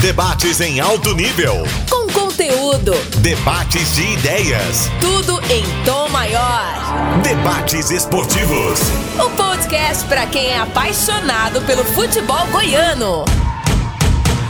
[0.00, 1.56] Debates em alto nível.
[1.90, 2.92] Com conteúdo.
[3.18, 4.88] Debates de ideias.
[4.98, 7.20] Tudo em tom maior.
[7.22, 8.80] Debates esportivos.
[9.22, 13.26] O podcast para quem é apaixonado pelo futebol goiano.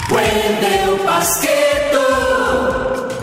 [0.08, 1.98] Wendel Basqueto.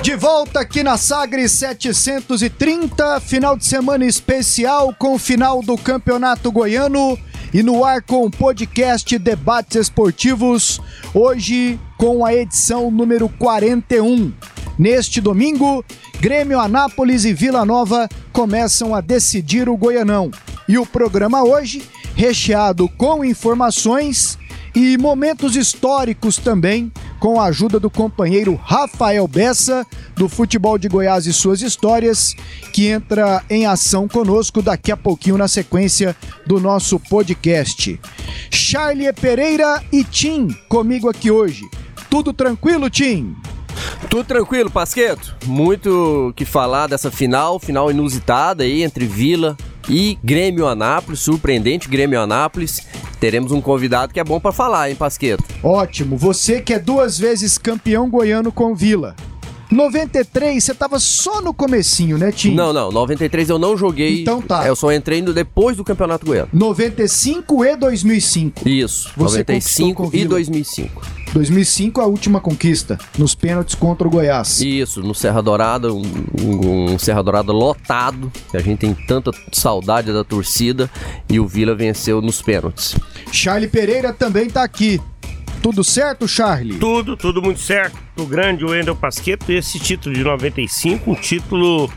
[0.02, 6.52] De volta aqui na Sagres 730, final de semana especial com o final do Campeonato
[6.52, 7.18] Goiano
[7.54, 10.82] e no ar com o podcast Debates Esportivos,
[11.14, 14.32] hoje com a edição número 41.
[14.78, 15.84] Neste domingo,
[16.20, 20.30] Grêmio Anápolis e Vila Nova começam a decidir o Goianão.
[20.70, 21.82] E o programa hoje,
[22.16, 24.38] recheado com informações
[24.76, 29.84] e momentos históricos também, com a ajuda do companheiro Rafael Bessa,
[30.16, 32.36] do Futebol de Goiás e suas histórias,
[32.74, 38.00] que entra em ação conosco daqui a pouquinho na sequência do nosso podcast.
[38.52, 41.64] Charlie Pereira e Tim comigo aqui hoje.
[42.18, 43.36] Tudo tranquilo, Tim?
[44.10, 45.36] Tudo tranquilo, Pasqueto.
[45.46, 49.56] Muito que falar dessa final, final inusitada aí entre Vila
[49.88, 52.82] e Grêmio Anápolis, surpreendente Grêmio Anápolis.
[53.20, 55.44] Teremos um convidado que é bom para falar, hein, Pasqueto?
[55.62, 56.18] Ótimo.
[56.18, 59.16] Você que é duas vezes campeão goiano com Vila.
[59.70, 62.56] 93, você tava só no comecinho, né, Tim?
[62.56, 64.22] Não, não, 93 eu não joguei.
[64.22, 64.66] Então tá.
[64.66, 66.50] Eu só entrei no, depois do Campeonato Goiano.
[66.52, 68.68] 95 e 2005.
[68.68, 70.30] Isso, Você 95 e Vila.
[70.30, 71.17] 2005.
[71.34, 74.62] 2005 a última conquista, nos pênaltis contra o Goiás.
[74.62, 76.02] Isso, no Serra Dourada, um,
[76.42, 80.90] um, um Serra Dourada lotado, que a gente tem tanta saudade da torcida,
[81.30, 82.96] e o Vila venceu nos pênaltis.
[83.32, 85.02] Charlie Pereira também tá aqui.
[85.62, 86.78] Tudo certo, Charlie?
[86.78, 87.98] Tudo, tudo muito certo.
[88.18, 91.92] O grande Wendel Pasqueto, esse título de 95, um título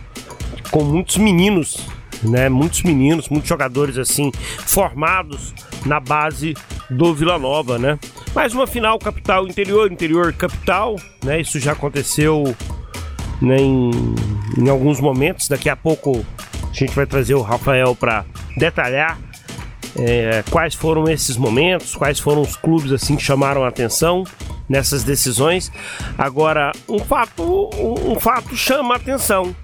[0.70, 1.78] com muitos meninos,
[2.22, 2.48] né?
[2.48, 4.30] Muitos meninos, muitos jogadores assim,
[4.66, 5.54] formados
[5.86, 6.54] na base
[6.90, 7.98] do Vila Nova, né?
[8.34, 11.40] Mais uma final capital interior, interior capital, né?
[11.40, 12.54] Isso já aconteceu
[13.40, 13.90] né, em,
[14.58, 15.48] em alguns momentos.
[15.48, 16.24] Daqui a pouco
[16.70, 18.24] a gente vai trazer o Rafael para
[18.56, 19.18] detalhar
[19.96, 24.24] é, quais foram esses momentos, quais foram os clubes assim que chamaram a atenção
[24.68, 25.72] nessas decisões.
[26.16, 29.54] Agora, um fato, um, um fato chama a atenção.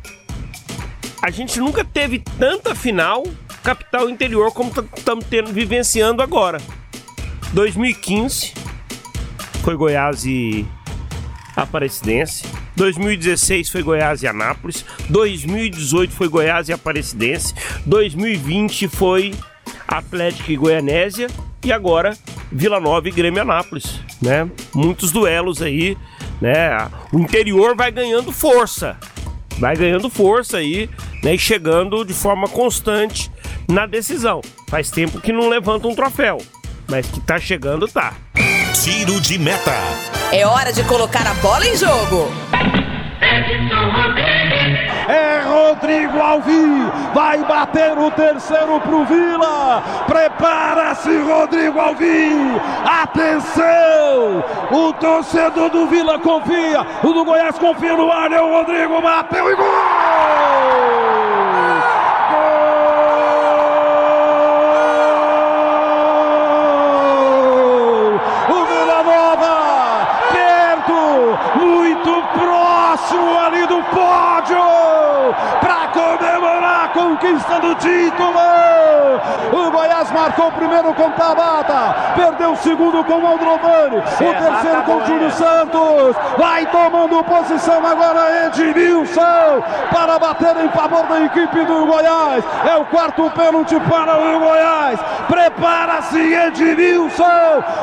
[1.26, 3.24] A gente nunca teve tanta final
[3.60, 6.58] capital interior como estamos vivenciando agora.
[7.52, 8.54] 2015
[9.64, 10.64] foi Goiás e
[11.56, 12.44] Aparecidense.
[12.76, 14.84] 2016 foi Goiás e Anápolis.
[15.10, 17.52] 2018 foi Goiás e Aparecidense.
[17.84, 19.34] 2020 foi
[19.88, 21.26] Atlético e Goianésia
[21.64, 22.16] e agora
[22.52, 24.48] Vila Nova e Grêmio Anápolis, né?
[24.72, 25.98] Muitos duelos aí,
[26.40, 26.88] né?
[27.12, 28.96] O interior vai ganhando força,
[29.58, 30.88] vai ganhando força aí,
[31.22, 31.34] né?
[31.34, 33.30] E chegando de forma constante
[33.68, 34.40] na decisão.
[34.68, 36.38] Faz tempo que não levanta um troféu,
[36.88, 38.14] mas que tá chegando, tá.
[38.82, 39.72] Tiro de meta.
[40.32, 42.30] É hora de colocar a bola em jogo.
[45.08, 49.82] É Rodrigo Alvi, vai bater o terceiro pro Vila.
[50.06, 52.30] Prepara-se, Rodrigo Alvi.
[52.84, 54.44] Atenção!
[54.70, 58.30] O torcedor do Vila confia, o do Goiás confia no ar.
[58.32, 59.66] É o Rodrigo, bateu e gol!
[59.66, 60.55] Gol!
[77.36, 78.40] Conquista do título.
[79.52, 84.82] O Goiás marcou o primeiro com Tabata, perdeu o segundo com o Aldrovani, o terceiro
[84.84, 86.16] com o Júlio Santos.
[86.38, 92.44] Vai tomando posição agora Edmilson para bater em favor da equipe do Goiás.
[92.64, 94.98] É o quarto pênalti para o Goiás.
[95.28, 97.26] Prepara-se Edmilson.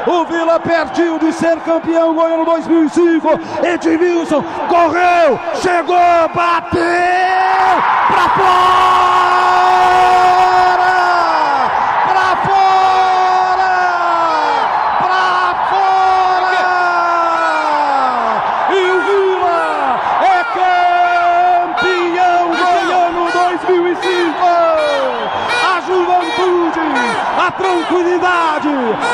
[0.07, 3.39] O Vila pertinho de ser campeão goiano 2005.
[3.63, 7.53] Edmilson correu, chegou, bateu
[8.13, 9.23] para fora!
[12.05, 13.71] Para fora!
[15.01, 16.63] Para fora!
[18.71, 20.43] E o Vila é
[21.63, 24.45] campeão goiano 2005!
[25.65, 26.87] A juventude,
[27.37, 28.67] a tranquilidade,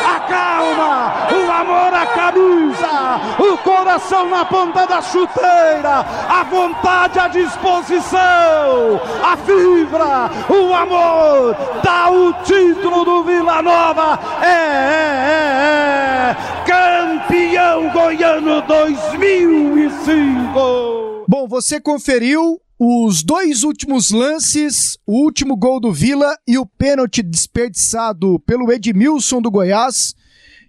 [0.06, 7.28] a calma, o amor à camisa, o coração na ponta da chuteira, a vontade à
[7.28, 14.50] disposição, a fibra, o amor, dá o título do Vila Nova, é, é,
[16.25, 16.36] é, é
[16.66, 21.09] campeão goiano 2005.
[21.31, 27.22] Bom, você conferiu os dois últimos lances, o último gol do Vila e o pênalti
[27.22, 30.16] desperdiçado pelo Edmilson do Goiás,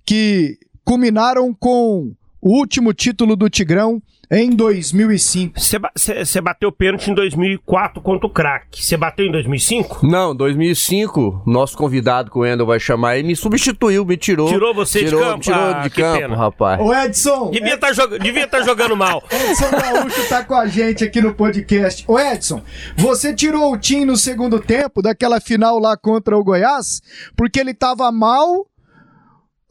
[0.05, 5.59] que culminaram com o último título do Tigrão em 2005.
[5.59, 8.85] Você bateu pênalti em 2004 contra o craque.
[8.85, 10.07] Você bateu em 2005?
[10.07, 11.43] Não, 2005.
[11.45, 14.49] Nosso convidado que o Wendel vai chamar aí me substituiu, me tirou.
[14.49, 15.41] Tirou você tirou, de campo?
[15.43, 16.37] Tirou Ah, de que campo, pena.
[16.37, 16.81] rapaz.
[16.81, 19.23] Ô Edson, Devia estar devia tá jogando mal.
[19.31, 22.05] Edson Gaúcho tá com a gente aqui no podcast.
[22.07, 22.63] Ô Edson,
[22.97, 27.01] você tirou o Tim no segundo tempo daquela final lá contra o Goiás
[27.37, 28.65] porque ele tava mal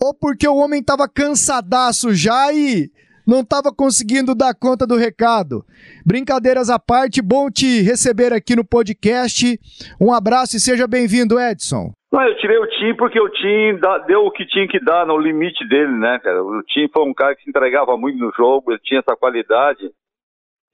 [0.01, 2.89] ou porque o homem tava cansadaço já e
[3.29, 5.63] não tava conseguindo dar conta do recado?
[6.05, 9.57] Brincadeiras à parte, bom te receber aqui no podcast.
[10.01, 11.91] Um abraço e seja bem-vindo, Edson.
[12.11, 15.15] Não, eu tirei o Tim porque o Tim deu o que tinha que dar no
[15.17, 16.43] limite dele, né, cara?
[16.43, 19.91] O Tim foi um cara que se entregava muito no jogo, ele tinha essa qualidade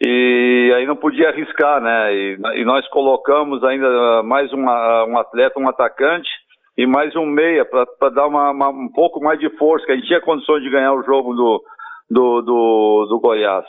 [0.01, 2.13] e aí não podia arriscar, né?
[2.13, 6.29] E, e nós colocamos ainda mais uma- um atleta, um atacante
[6.77, 9.95] e mais um meia para dar uma- uma- um pouco mais de força, que a
[9.95, 11.61] gente tinha condições de ganhar o jogo do,
[12.09, 13.65] do, do, do Goiás.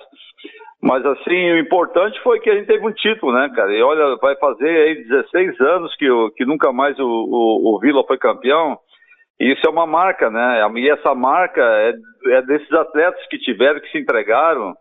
[0.82, 3.72] Mas assim, o importante foi que a gente teve um título, né, cara?
[3.72, 6.06] E olha, vai fazer aí 16 anos que,
[6.36, 8.78] que nunca mais o, o, o Vila foi campeão.
[9.40, 10.62] E isso é uma marca, né?
[10.76, 11.92] E essa marca é,
[12.28, 14.74] é desses atletas que tiveram, que se entregaram.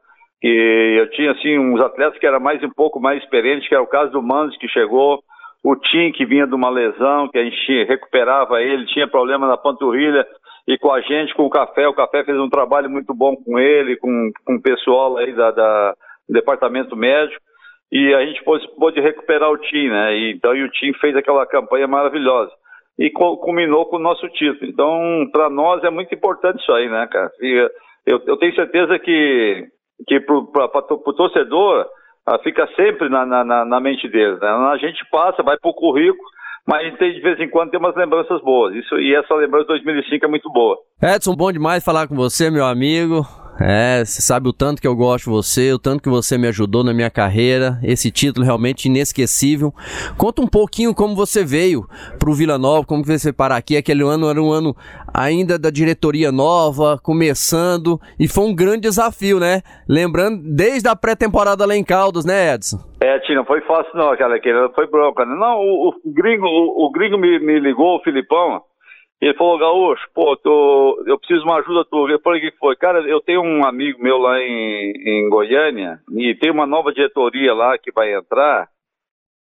[0.44, 3.84] E eu tinha, assim, uns atletas que eram mais um pouco mais experientes, que era
[3.84, 5.20] o caso do Manos, que chegou.
[5.64, 9.58] O Tim, que vinha de uma lesão, que a gente recuperava ele, tinha problema na
[9.58, 10.26] panturrilha.
[10.68, 13.60] E com a gente, com o Café, o Café fez um trabalho muito bom com
[13.60, 15.94] ele, com, com o pessoal aí da, da-
[16.28, 17.40] do departamento médico.
[17.92, 20.16] E a gente pôde, pôde recuperar o Tim, né?
[20.18, 22.52] E, então, e o Tim fez aquela campanha maravilhosa
[22.98, 24.70] e co- culminou com o nosso título.
[24.70, 27.30] Então, para nós é muito importante isso aí, né, cara?
[27.42, 27.70] E
[28.08, 29.68] eu, eu tenho certeza que,
[30.08, 31.86] que para o torcedor
[32.26, 34.38] ah, fica sempre na, na- na mente dele.
[34.42, 34.48] Né?
[34.50, 36.28] A gente passa, vai para o currículo,
[36.68, 38.76] mas tem, de vez em quando tem umas lembranças boas.
[38.76, 40.78] Isso, e essa lembrança de 2005 é muito boa.
[41.02, 43.26] Edson, bom demais falar com você, meu amigo.
[43.60, 46.48] É, você sabe o tanto que eu gosto de você, o tanto que você me
[46.48, 47.80] ajudou na minha carreira.
[47.82, 49.74] Esse título realmente inesquecível.
[50.18, 51.88] Conta um pouquinho como você veio
[52.20, 53.78] pro Vila Nova, como você parar aqui.
[53.78, 54.76] Aquele ano era um ano
[55.14, 59.62] ainda da diretoria nova, começando, e foi um grande desafio, né?
[59.88, 62.78] Lembrando, desde a pré-temporada lá em Caldas, né, Edson?
[63.00, 65.26] É, Tia, não foi fácil não, aquela que foi bronca.
[65.26, 65.36] né?
[65.36, 68.62] Não, o, o gringo, o, o gringo me, me ligou, o Filipão,
[69.22, 72.12] ele falou, Gaúcho, pô, tô, eu preciso de uma ajuda tua.
[72.12, 72.76] Eu falei, o que foi?
[72.76, 77.54] Cara, eu tenho um amigo meu lá em, em Goiânia, e tem uma nova diretoria
[77.54, 78.68] lá que vai entrar,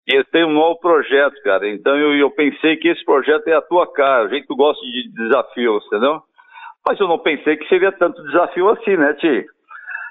[0.07, 1.68] e eles têm um novo projeto, cara.
[1.68, 4.56] Então eu, eu pensei que esse projeto é a tua cara, o jeito que tu
[4.56, 6.22] gosta de desafios, entendeu?
[6.88, 9.45] Mas eu não pensei que seria tanto desafio assim, né, Ti?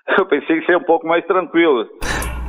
[0.18, 1.88] Eu pensei que seria um pouco mais tranquilo.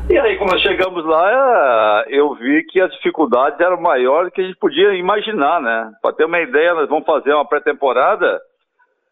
[0.08, 4.34] E aí, quando nós chegamos lá, eh, eu vi que as dificuldades eram maiores do
[4.34, 5.92] que a gente podia imaginar, né?
[6.02, 8.40] Para ter uma ideia, nós vamos fazer uma pré-temporada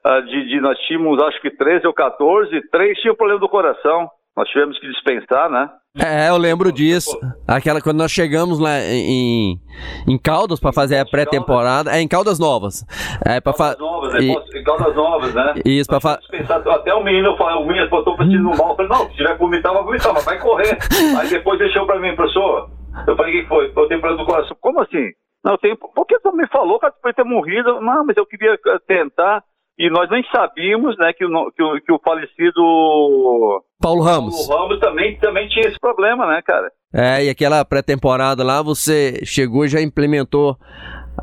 [0.03, 4.07] ah, de, de- nós tínhamos acho que 13 ou 14, três tinham problema do coração.
[4.37, 5.69] Nós tivemos que dispensar, né?
[5.95, 7.15] É, eu lembro disso.
[7.47, 9.59] Aquela quando nós chegamos lá em,
[10.07, 11.95] em Caldas para fazer a pré-temporada.
[11.95, 12.83] É, em Caldas Novas.
[13.23, 13.79] É, para Caldas fazer.
[13.79, 14.33] novas, né?
[14.33, 15.53] Posso- Caldas novas, né?
[15.63, 16.67] Isso, pra fa- Dispensar.
[16.67, 18.71] Até o menino, falei, o menino botou pra no mal.
[18.71, 20.77] Eu falei, não, se tiver vomitar, vai vomitar, mas vai correr.
[21.19, 22.71] Aí depois deixou pra mim, professor.
[23.05, 23.65] Eu falei, o que foi?
[23.67, 24.57] Eu tenho problema do coração.
[24.59, 25.11] Como assim?
[25.45, 25.77] Não, tenho.
[25.77, 27.79] Por que tu me falou que eu ter morrido?
[27.81, 29.43] Não, mas eu queria eh, tentar.
[29.77, 34.47] E nós nem sabíamos, né, que o, que o, que o falecido Paulo Ramos.
[34.47, 36.71] Paulo Ramos também, também tinha esse problema, né, cara?
[36.93, 40.55] É, e aquela pré-temporada lá, você chegou e já implementou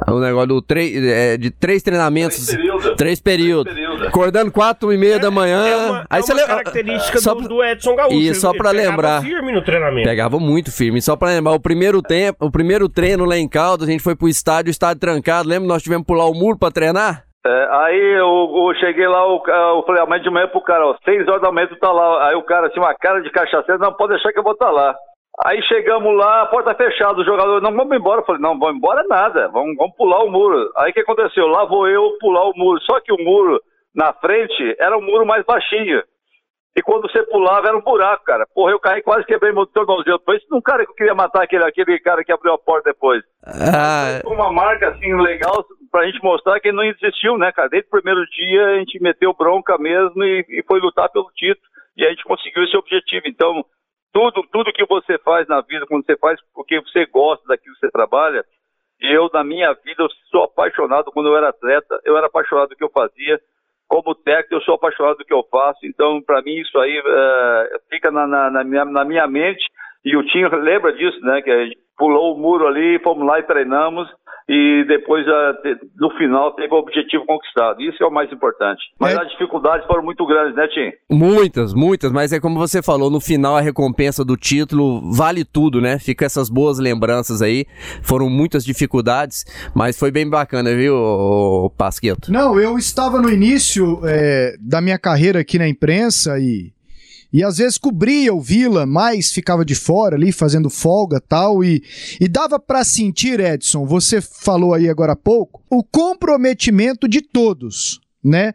[0.08, 2.44] o negócio do três, é, de três treinamentos.
[2.46, 2.96] Três períodos.
[2.96, 3.72] Três períodos.
[3.72, 4.08] Três períodos.
[4.08, 5.66] Acordando quatro e meia da manhã.
[5.66, 8.16] É uma, aí é você uma característica só do, pra- do Edson Gaúcho.
[8.16, 9.22] E Ele- só pegava lembrar.
[9.22, 10.08] firme no treinamento.
[10.08, 11.00] Pegava muito firme.
[11.00, 14.16] Só pra lembrar, o primeiro tempo, o primeiro treino lá em Caldas, a gente foi
[14.16, 15.48] pro estádio, o estádio trancado.
[15.48, 15.68] Lembra?
[15.68, 17.24] Nós tivemos que pular o muro pra treinar?
[17.46, 20.94] É, aí eu, eu cheguei lá, ca- eu falei, amanhã de manhã pro cara, ó,
[21.04, 22.28] seis horas da manhã tu tá lá.
[22.28, 24.70] Aí o cara, assim, uma cara de cachaceiro, não, pode deixar que eu vou estar
[24.70, 24.94] lá.
[25.46, 28.20] Aí chegamos lá, a porta fechada, o jogador, não, vamos embora.
[28.20, 30.70] Eu falei, não, vamos embora nada, vamos, vamos pular o muro.
[30.76, 31.46] Aí o que aconteceu?
[31.46, 32.78] Lá vou eu pular o muro.
[32.82, 33.58] Só que o muro
[33.94, 36.02] na frente era um muro mais baixinho.
[36.76, 38.46] E quando você pulava era um buraco, cara.
[38.54, 40.20] Porra, eu caí quase quebrei meu tornozelo.
[40.24, 42.90] Foi isso um cara que eu queria matar aquele, aquele cara que abriu a porta
[42.92, 43.22] depois.
[43.46, 47.68] Ah, uma marca assim legal pra gente mostrar que não existiu, né, cara?
[47.68, 51.66] Desde o primeiro dia a gente meteu bronca mesmo e, e foi lutar pelo título
[51.96, 53.22] e a gente conseguiu esse objetivo.
[53.26, 53.64] Então,
[54.12, 57.80] tudo, tudo que você faz na vida, quando você faz porque você gosta daquilo que
[57.80, 58.44] você trabalha,
[59.00, 62.76] eu na minha vida eu sou apaixonado quando eu era atleta, eu era apaixonado do
[62.76, 63.40] que eu fazia.
[63.88, 65.80] Como técnico, eu sou apaixonado do que eu faço.
[65.84, 69.64] Então, para mim, isso aí eh, fica na, na- na minha, na minha mente.
[70.04, 71.42] E o Tinho lembra disso, né?
[71.42, 74.08] Que a gente pulou o muro ali, fomos lá e treinamos.
[74.52, 75.24] E depois,
[75.96, 77.80] no final, teve o objetivo conquistado.
[77.80, 78.82] Isso é o mais importante.
[78.98, 79.22] Mas é...
[79.22, 80.90] as dificuldades foram muito grandes, né, Tim?
[81.08, 85.80] Muitas, muitas, mas é como você falou, no final a recompensa do título vale tudo,
[85.80, 86.00] né?
[86.00, 87.64] Fica essas boas lembranças aí.
[88.02, 92.32] Foram muitas dificuldades, mas foi bem bacana, viu, Pasqueto?
[92.32, 96.72] Não, eu estava no início é, da minha carreira aqui na imprensa e
[97.32, 101.82] e às vezes cobria o Vila, mas ficava de fora ali fazendo folga tal e,
[102.20, 108.00] e dava para sentir, Edson, você falou aí agora há pouco, o comprometimento de todos,
[108.22, 108.52] né?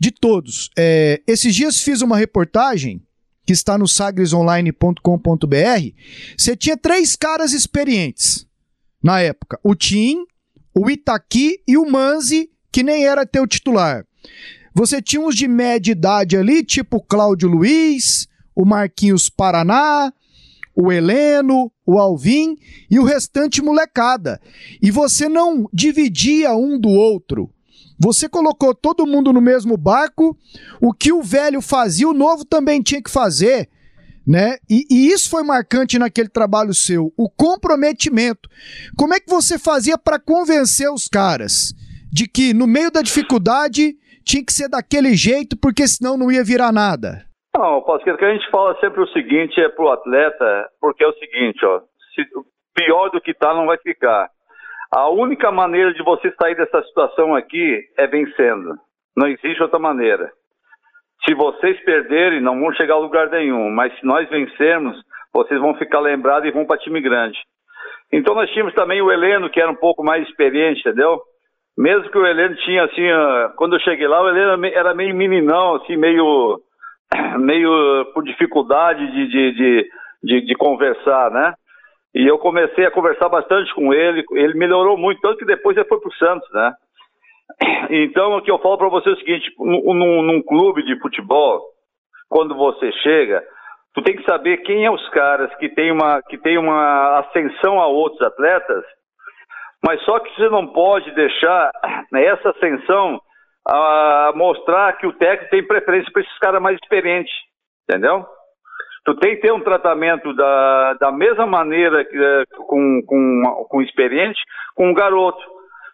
[0.00, 0.70] De todos.
[0.76, 3.02] É, esses dias fiz uma reportagem
[3.46, 4.96] que está no sagresonline.com.br.
[6.36, 8.46] Você tinha três caras experientes
[9.02, 10.24] na época: o Tim,
[10.74, 14.04] o Itaqui e o Manzi, que nem era teu titular.
[14.74, 18.26] Você tinha uns de média idade ali, tipo Cláudio Luiz,
[18.56, 20.12] o Marquinhos Paraná,
[20.74, 22.56] o Heleno, o Alvin
[22.90, 24.40] e o restante molecada.
[24.82, 27.48] E você não dividia um do outro.
[27.98, 30.36] Você colocou todo mundo no mesmo barco.
[30.80, 33.68] O que o velho fazia, o novo também tinha que fazer.
[34.26, 34.56] Né?
[34.68, 38.48] E, e isso foi marcante naquele trabalho seu, o comprometimento.
[38.96, 41.74] Como é que você fazia para convencer os caras
[42.10, 46.42] de que no meio da dificuldade tinha que ser daquele jeito, porque senão não ia
[46.42, 47.24] virar nada?
[47.56, 51.14] Não, Pasqueiro, que a gente fala sempre o seguinte é pro atleta, porque é o
[51.14, 51.80] seguinte, ó,
[52.14, 52.24] se,
[52.74, 54.28] pior do que tá não vai ficar.
[54.92, 58.76] A única maneira de você sair dessa situação aqui é vencendo.
[59.16, 60.32] Não existe outra maneira.
[61.24, 65.00] Se vocês perderem, não vão chegar a lugar nenhum, mas se nós vencermos,
[65.32, 67.38] vocês vão ficar lembrados e vão para time grande.
[68.12, 71.20] Então nós tínhamos também o Heleno, que era um pouco mais experiente, entendeu?
[71.76, 73.02] Mesmo que o Heleno tinha, assim,
[73.56, 76.60] quando eu cheguei lá, o Heleno era meio meninão, assim, meio,
[77.38, 79.88] meio por dificuldade de, de, de,
[80.22, 81.54] de, de conversar, né?
[82.14, 85.88] E eu comecei a conversar bastante com ele, ele melhorou muito, tanto que depois ele
[85.88, 86.72] foi pro Santos, né?
[87.90, 91.60] Então, o que eu falo para você é o seguinte, num, num clube de futebol,
[92.28, 93.44] quando você chega,
[93.94, 97.80] tu tem que saber quem é os caras que tem uma, que tem uma ascensão
[97.80, 98.84] a outros atletas
[99.86, 101.70] mas só que você não pode deixar
[102.14, 103.20] essa ascensão
[103.68, 107.32] a mostrar que o técnico tem preferência para esses caras mais experientes,
[107.88, 108.24] entendeu?
[109.04, 114.40] Tu tem que ter um tratamento da, da mesma maneira é, com, com, com experiente
[114.74, 115.42] com o garoto.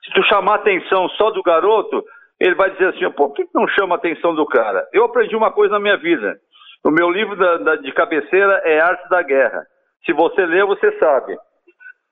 [0.05, 2.05] Se tu chamar atenção só do garoto,
[2.39, 4.87] ele vai dizer assim, por que não chama atenção do cara?
[4.93, 6.37] Eu aprendi uma coisa na minha vida.
[6.85, 9.65] O meu livro da, da, de cabeceira é Arte da Guerra.
[10.07, 11.37] Se você ler, você sabe.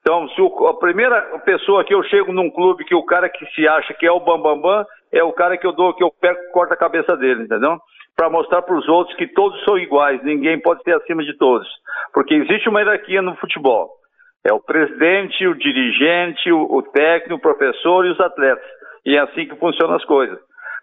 [0.01, 3.45] Então, se o, a primeira pessoa que eu chego num clube que o cara que
[3.53, 6.03] se acha que é o bambambam bam, bam, é o cara que eu dou, que
[6.03, 7.77] eu pego corto a cabeça dele, entendeu?
[8.15, 11.67] Para mostrar para os outros que todos são iguais, ninguém pode ser acima de todos.
[12.13, 13.89] Porque existe uma hierarquia no futebol.
[14.45, 18.65] É o presidente, o dirigente, o, o técnico, o professor e os atletas.
[19.05, 20.37] E é assim que funcionam as coisas.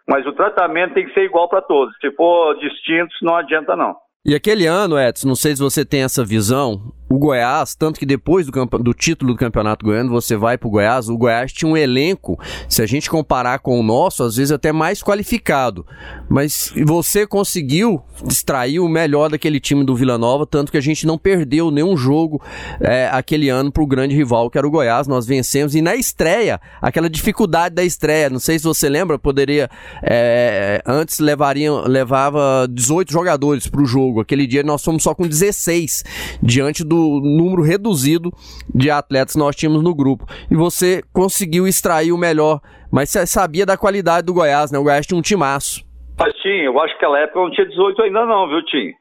[0.09, 1.95] Mas o tratamento tem que ser igual para todos.
[2.01, 3.97] Se for distintos, não adianta não.
[4.25, 8.07] E aquele ano, Edson, não sei se você tem essa visão, o Goiás, tanto que
[8.07, 11.77] depois do, do título do Campeonato Goiano, você vai pro Goiás, o Goiás tinha um
[11.77, 15.87] elenco, se a gente comparar com o nosso, às vezes até mais qualificado.
[16.29, 21.07] Mas você conseguiu extrair o melhor daquele time do Vila Nova, tanto que a gente
[21.07, 22.43] não perdeu nenhum jogo
[22.81, 25.75] é, aquele ano pro grande rival que era o Goiás, nós vencemos.
[25.75, 29.71] E na estreia, aquela dificuldade da estreia, não sei se você lembra, poderia.
[30.03, 34.21] É, antes levariam, levava 18 jogadores pro jogo.
[34.21, 36.05] Aquele dia nós fomos só com 16
[36.43, 38.31] diante do do número reduzido
[38.75, 40.25] de atletas que nós tínhamos no grupo.
[40.51, 42.61] E você conseguiu extrair o melhor,
[42.91, 44.79] mas você sabia da qualidade do Goiás, né?
[44.79, 45.85] O Goiás tinha um timaço.
[46.19, 48.93] Mas tinha, eu acho que aquela época não tinha 18 ainda não, viu, Tim?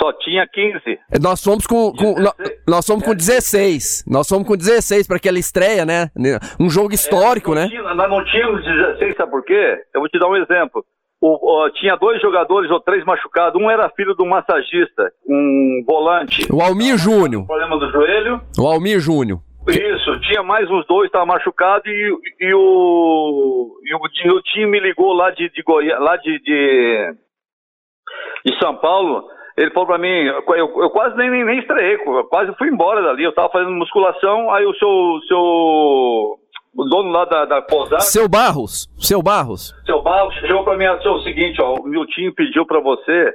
[0.00, 0.98] Só tinha 15.
[1.22, 2.14] Nós fomos com, com
[2.66, 4.04] nós fomos com 16.
[4.08, 6.10] Nós fomos com 16 para aquela estreia, né?
[6.58, 7.68] Um jogo histórico, é, né?
[7.68, 9.76] Tinha, nós não tínhamos 16, sabe por quê?
[9.94, 10.82] Eu vou te dar um exemplo
[11.22, 13.60] o, o, tinha dois jogadores ou três machucados.
[13.62, 16.52] Um era filho um massagista, um volante.
[16.52, 17.46] O Almir Júnior.
[17.46, 18.40] Problema do joelho.
[18.58, 19.38] O Almir Júnior.
[19.68, 24.66] Isso, tinha mais uns dois, estava machucado e, e, o, e, o, e o time
[24.66, 25.62] me ligou lá de, de
[26.00, 27.14] lá de, de,
[28.44, 29.24] de, São Paulo.
[29.56, 31.98] Ele falou para mim, eu, eu, quase nem, nem, nem estreiei,
[32.28, 33.22] quase fui embora dali.
[33.22, 36.38] Eu estava fazendo musculação, aí o seu, seu
[36.74, 38.00] o dono lá da, da pousada.
[38.00, 39.74] Seu Barros, seu Barros.
[39.84, 43.34] Seu Barros chegou para mim assim, o seguinte, ó, o Miltinho pediu para você,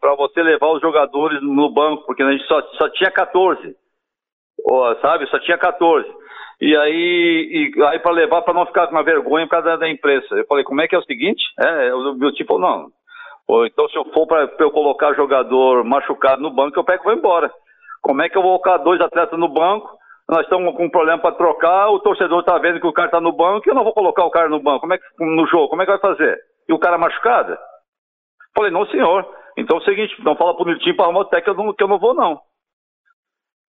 [0.00, 3.74] para você levar os jogadores no banco, porque a gente só, só tinha 14,
[4.68, 6.08] ó, sabe, só tinha 14.
[6.58, 9.76] E aí, e, aí para levar, para não ficar com uma vergonha por causa da,
[9.76, 10.34] da, imprensa.
[10.34, 11.42] Eu falei, como é que é o seguinte?
[11.60, 12.86] É, o Miltinho falou, não,
[13.46, 17.04] ou então se eu for para eu colocar jogador machucado no banco, eu pego e
[17.04, 17.52] vou embora.
[18.00, 19.95] Como é que eu vou colocar dois atletas no banco
[20.28, 23.20] nós estamos com um problema para trocar, o torcedor está vendo que o cara está
[23.20, 24.80] no banco e eu não vou colocar o cara no banco.
[24.80, 26.36] Como é que, no jogo, como é que vai fazer?
[26.68, 27.56] E o cara machucado?
[28.56, 29.24] Falei, não, senhor.
[29.56, 31.98] Então é o seguinte, não fala pro Nilton para arrumar o técnico que eu não
[31.98, 32.40] vou, não.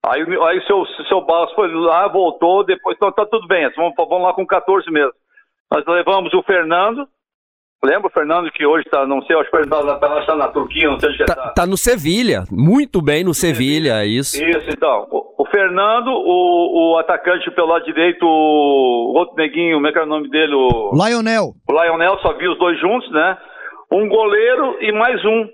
[0.05, 4.23] Aí, aí seu, seu Barros foi lá, voltou, depois, então tá tudo bem, vamos, vamos
[4.23, 5.13] lá com 14 mesmo.
[5.71, 7.07] Nós levamos o Fernando,
[7.83, 10.47] lembra o Fernando que hoje está, não sei, acho que ele está tá, tá na
[10.47, 11.49] Turquia, não sei onde tá, está.
[11.49, 14.43] Tá no Sevilha, muito bem no Sevilha, isso.
[14.43, 15.07] Isso, então.
[15.11, 19.99] O, o Fernando, o, o, atacante pelo lado direito, o outro neguinho, como é que
[19.99, 20.53] é o nome dele?
[20.53, 21.53] O Lionel.
[21.67, 23.37] O Lionel, só vi os dois juntos, né?
[23.91, 25.47] Um goleiro e mais um,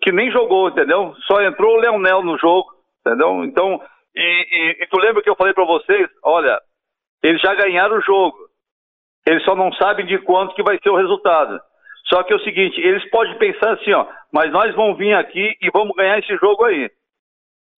[0.00, 1.14] que nem jogou, entendeu?
[1.26, 2.68] Só entrou o Leonel no jogo,
[3.04, 3.44] entendeu?
[3.44, 3.80] Então,
[4.14, 6.08] e, e, e tu lembra que eu falei para vocês?
[6.22, 6.58] Olha,
[7.22, 8.36] eles já ganharam o jogo.
[9.26, 11.60] Eles só não sabem de quanto que vai ser o resultado.
[12.06, 15.56] Só que é o seguinte, eles podem pensar assim, ó, mas nós vamos vir aqui
[15.60, 16.90] e vamos ganhar esse jogo aí.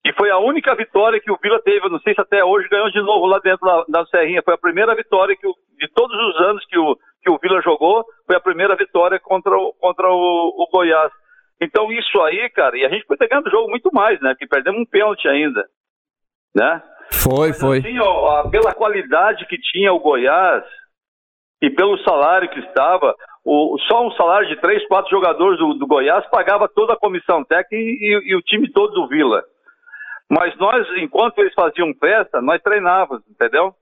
[0.03, 2.67] E foi a única vitória que o Vila teve, eu não sei se até hoje
[2.69, 4.41] ganhou de novo lá dentro da, da Serrinha.
[4.43, 7.61] Foi a primeira vitória que o, de todos os anos que o, que o Vila
[7.61, 11.11] jogou, foi a primeira vitória contra o, contra o, o Goiás.
[11.61, 14.35] Então isso aí, cara, e a gente foi ter ganhando o jogo muito mais, né?
[14.37, 15.65] Que perdemos um pênalti ainda
[16.55, 16.81] né?
[17.11, 17.79] Foi, Mas, foi.
[17.79, 20.63] Assim, ó, pela qualidade que tinha o Goiás
[21.61, 25.87] e pelo salário que estava, o, só um salário de três, quatro jogadores do, do
[25.87, 29.43] Goiás pagava toda a comissão técnica e, e, e, o time todo do Vila.
[30.29, 33.73] Mas nós, enquanto eles faziam festa, nós treinávamos, entendeu?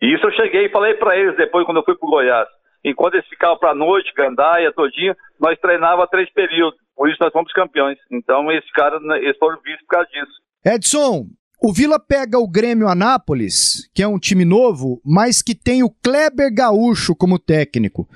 [0.00, 2.48] E isso eu cheguei e falei para eles depois, quando eu fui pro Goiás.
[2.84, 6.78] Enquanto eles ficavam para noite, gandaia, todinha, nós treinava três períodos.
[6.94, 7.98] Por isso nós fomos campeões.
[8.10, 10.32] Então, esse cara, eles foram vistos por causa disso.
[10.64, 11.24] Edson,
[11.62, 15.90] o Vila pega o Grêmio Anápolis, que é um time novo, mas que tem o
[16.02, 18.08] Kleber Gaúcho como técnico.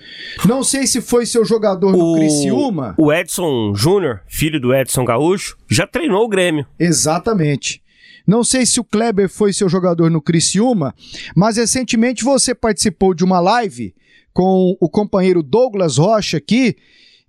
[0.46, 2.94] Não sei se foi seu jogador no O, Criciúma.
[2.98, 6.66] o Edson Júnior, filho do Edson Gaúcho, já treinou o Grêmio.
[6.78, 7.82] Exatamente.
[8.26, 10.94] Não sei se o Kleber foi seu jogador no Criciúma,
[11.34, 13.94] mas recentemente você participou de uma live
[14.32, 16.76] com o companheiro Douglas Rocha aqui,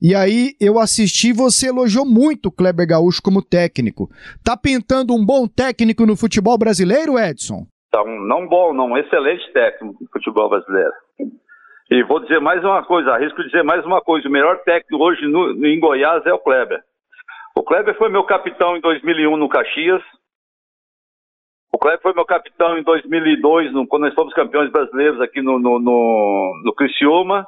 [0.02, 4.10] e aí eu assisti, você elogiou muito o Kleber Gaúcho como técnico.
[4.44, 7.68] Tá pintando um bom técnico no futebol brasileiro, Edson?
[7.92, 10.92] Tá um, não bom, não, excelente técnico no futebol brasileiro.
[11.92, 15.28] E vou dizer mais uma coisa, arrisco dizer mais uma coisa, o melhor técnico hoje
[15.28, 16.82] no, em Goiás é o Kleber.
[17.56, 20.02] O Kleber foi meu capitão em 2001 no Caxias.
[21.72, 25.60] O Kleber foi meu capitão em 2002, no, quando nós fomos campeões brasileiros aqui no,
[25.60, 27.46] no, no, no Criciúma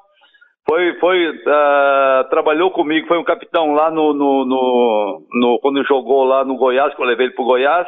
[0.65, 6.23] foi, foi uh, trabalhou comigo, foi um capitão lá no, no, no, no, quando jogou
[6.23, 7.87] lá no Goiás, que eu levei ele para o Goiás.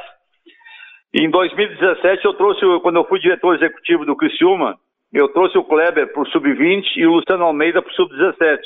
[1.13, 4.77] Em 2017 eu trouxe, quando eu fui diretor executivo do Criciúma,
[5.13, 8.59] eu trouxe o Kleber para o sub-20 e o Luciano Almeida para o sub-17.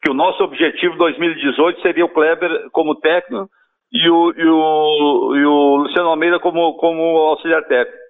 [0.00, 3.48] Que o nosso objetivo 2018 seria o Kleber como técnico
[3.92, 8.07] e o, e o, e o Luciano Almeida como, como auxiliar técnico.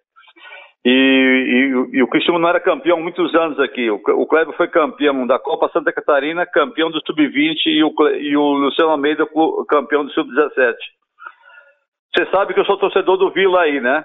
[0.84, 3.90] E, e, e, o Cristiano não era campeão muitos anos aqui.
[3.90, 8.36] O, o Kleber foi campeão da Copa Santa Catarina, campeão do Sub-20 e o, e
[8.36, 9.28] o Luciano Almeida
[9.68, 10.76] campeão do Sub-17.
[12.14, 14.04] Você sabe que eu sou torcedor do Vila aí, né?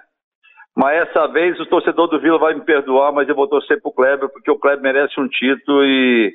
[0.75, 3.91] Mas essa vez o torcedor do Vila vai me perdoar, mas eu vou torcer pro
[3.91, 6.33] Kleber, porque o Kleber merece um título e.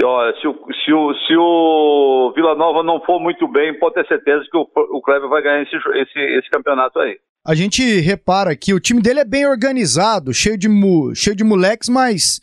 [0.00, 3.96] e olha, se o, se, o, se o Vila Nova não for muito bem, pode
[3.96, 7.18] ter certeza que o, o Kleber vai ganhar esse, esse, esse campeonato aí.
[7.46, 10.66] A gente repara que o time dele é bem organizado, cheio de,
[11.14, 12.40] cheio de moleques, mas,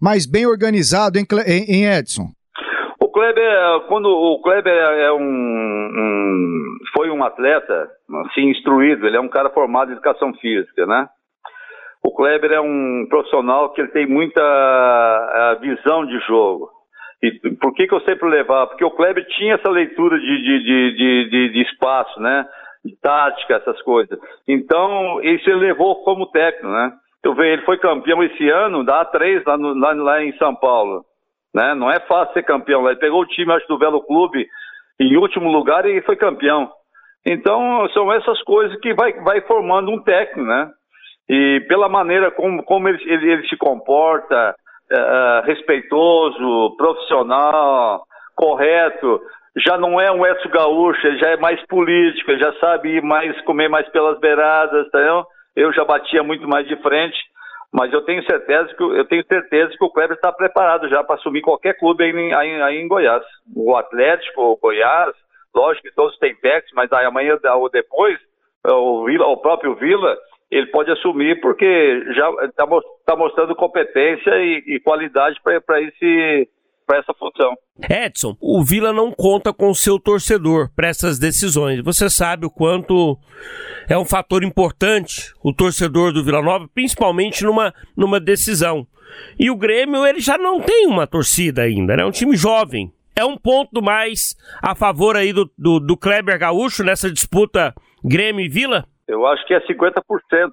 [0.00, 1.26] mas bem organizado, hein,
[1.68, 2.30] em Edson?
[3.00, 7.88] O Kleber, quando o Kleber é um, um, foi um atleta
[8.26, 11.08] assim instruído, ele é um cara formado em educação física, né?
[12.04, 16.70] O Kleber é um profissional que ele tem muita visão de jogo.
[17.20, 18.68] E por que, que eu sempre levava?
[18.68, 22.46] Porque o Kleber tinha essa leitura de, de, de, de, de espaço, né?
[23.00, 24.18] Tática, essas coisas.
[24.46, 26.92] Então, isso ele levou como técnico, né?
[27.22, 30.54] Eu vejo, ele foi campeão esse ano da A3 lá, no, lá, lá, em São
[30.54, 31.04] Paulo.
[31.54, 31.74] Né?
[31.74, 32.86] Não é fácil ser campeão.
[32.86, 34.46] Ele pegou o time, acho, do Velo Clube
[35.00, 36.70] em último lugar e foi campeão.
[37.24, 40.70] Então, são essas coisas que vai, vai formando um técnico, né?
[41.26, 44.54] E pela maneira como, como ele, ele, ele se comporta,
[44.90, 48.04] é, respeitoso, profissional,
[48.36, 49.20] correto,
[49.56, 53.02] já não é um Edson Gaúcho, ele já é mais político, ele já sabe ir
[53.02, 55.24] mais, comer mais pelas beiradas, entendeu?
[55.54, 57.16] Eu já batia muito mais de frente,
[57.72, 61.14] mas eu tenho certeza que eu tenho certeza que o Kleber está preparado já para
[61.16, 63.22] assumir qualquer clube aí, aí, aí, em Goiás.
[63.54, 65.14] O Atlético, o Goiás,
[65.54, 68.18] lógico que todos têm PEX, mas aí amanhã ou depois,
[68.66, 70.16] o, Vila, o próprio Vila,
[70.50, 72.66] ele pode assumir porque já está
[73.06, 76.48] tá mostrando competência e, e qualidade para esse
[76.86, 77.54] para essa função.
[77.88, 81.82] Edson, o Vila não conta com o seu torcedor para essas decisões.
[81.82, 83.18] Você sabe o quanto
[83.88, 88.86] é um fator importante o torcedor do Vila Nova, principalmente numa, numa decisão.
[89.38, 92.02] E o Grêmio ele já não tem uma torcida ainda, né?
[92.02, 92.92] É um time jovem.
[93.16, 97.72] É um ponto mais a favor aí do, do, do Kleber Gaúcho nessa disputa
[98.04, 98.84] Grêmio e Vila?
[99.06, 100.00] Eu acho que é 50%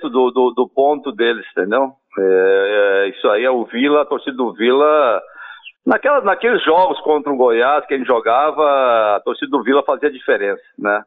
[0.02, 1.94] do, do, do ponto deles, entendeu?
[2.20, 5.22] É, é, isso aí é o Vila, a torcida do Vila.
[5.86, 10.12] Naquela, naqueles jogos contra o Goiás que a gente jogava, a torcida do Vila fazia
[10.12, 11.04] diferença, né?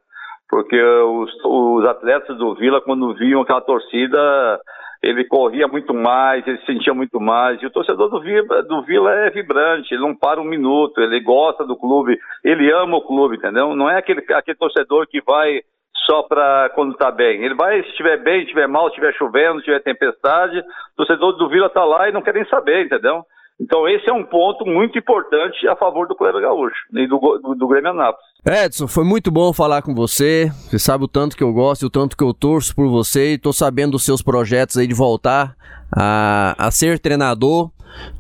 [0.49, 4.61] Porque os, os atletas do Vila, quando viam aquela torcida,
[5.03, 7.63] ele corria muito mais, ele sentia muito mais.
[7.63, 11.21] E o torcedor do Vila, do Vila é vibrante, ele não para um minuto, ele
[11.21, 13.77] gosta do clube, ele ama o clube, entendeu?
[13.77, 15.63] Não é aquele, aquele torcedor que vai
[16.07, 17.43] só para quando está bem.
[17.45, 20.97] Ele vai, se estiver bem, se estiver mal, se estiver chovendo, se tiver tempestade, o
[20.97, 23.25] torcedor do Vila está lá e não quer nem saber, entendeu?
[23.61, 27.55] Então esse é um ponto muito importante a favor do Cleber Gaúcho e do, do,
[27.55, 28.27] do Grêmio Anápolis.
[28.45, 30.51] Edson, foi muito bom falar com você.
[30.69, 33.35] Você sabe o tanto que eu gosto e o tanto que eu torço por você.
[33.35, 35.55] E tô sabendo dos seus projetos aí de voltar
[35.91, 37.71] a, a ser treinador.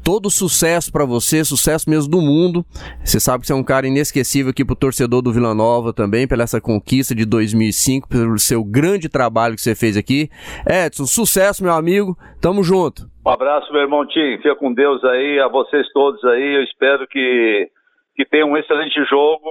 [0.04, 2.64] Todo sucesso para você, sucesso mesmo do mundo.
[3.04, 6.28] Você sabe que você é um cara inesquecível aqui pro torcedor do Vila Nova também,
[6.28, 10.28] pela essa conquista de 2005, pelo seu grande trabalho que você fez aqui.
[10.68, 12.16] Edson, sucesso, meu amigo.
[12.40, 13.02] Tamo junto.
[13.26, 14.36] Um abraço, meu irmão Tim.
[14.36, 16.56] Fica com Deus aí, a vocês todos aí.
[16.56, 17.68] Eu espero que,
[18.14, 19.48] que tenham um excelente jogo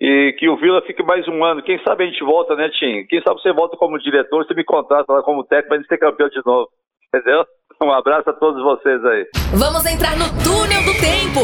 [0.00, 1.62] e que o Vila fique mais um ano.
[1.62, 3.04] Quem sabe a gente volta, né, Tim?
[3.08, 5.98] Quem sabe você volta como diretor, você me contrata lá como técnico pra gente ser
[5.98, 6.68] campeão de novo.
[7.12, 7.44] Entendeu?
[7.80, 9.24] Um abraço a todos vocês aí.
[9.54, 11.40] Vamos entrar no túnel do tempo.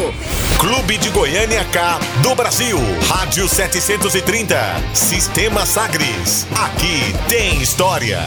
[0.58, 2.76] Clube de Goiânia K do Brasil.
[3.08, 4.56] Rádio 730.
[4.92, 6.44] Sistema Sagres.
[6.50, 8.18] Aqui tem história.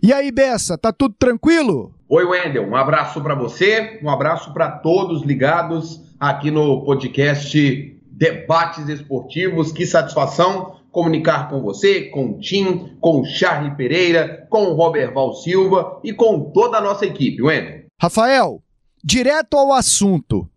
[0.02, 1.94] E aí, Bessa, tá tudo tranquilo?
[2.08, 8.88] Oi, Wendel, um abraço para você, um abraço para todos ligados aqui no podcast Debates
[8.88, 9.72] Esportivos.
[9.72, 15.12] Que satisfação comunicar com você, com o Tim, com o Charlie Pereira, com o Robert
[15.12, 17.86] Val Silva e com toda a nossa equipe, Wendel.
[18.00, 18.62] Rafael,
[19.02, 20.48] direto ao assunto.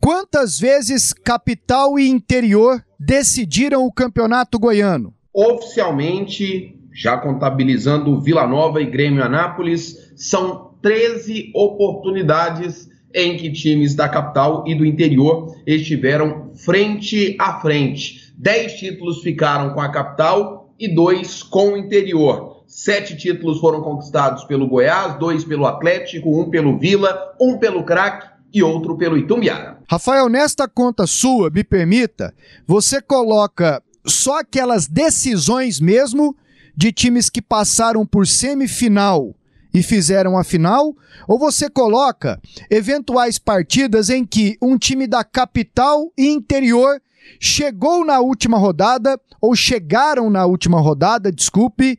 [0.00, 5.14] Quantas vezes capital e interior decidiram o campeonato goiano?
[5.32, 14.08] Oficialmente, já contabilizando Vila Nova e Grêmio Anápolis, são 13 oportunidades em que times da
[14.08, 18.32] capital e do interior estiveram frente a frente.
[18.36, 22.64] Dez títulos ficaram com a capital e dois com o interior.
[22.66, 28.26] Sete títulos foram conquistados pelo Goiás, dois pelo Atlético, um pelo Vila, um pelo Craque
[28.52, 29.78] e outro pelo Itumbiara.
[29.88, 32.34] Rafael, nesta conta sua, me permita,
[32.66, 36.34] você coloca só aquelas decisões mesmo
[36.76, 39.34] de times que passaram por semifinal
[39.72, 40.94] e fizeram a final?
[41.26, 47.00] Ou você coloca eventuais partidas em que um time da capital e interior
[47.40, 51.98] chegou na última rodada, ou chegaram na última rodada, desculpe,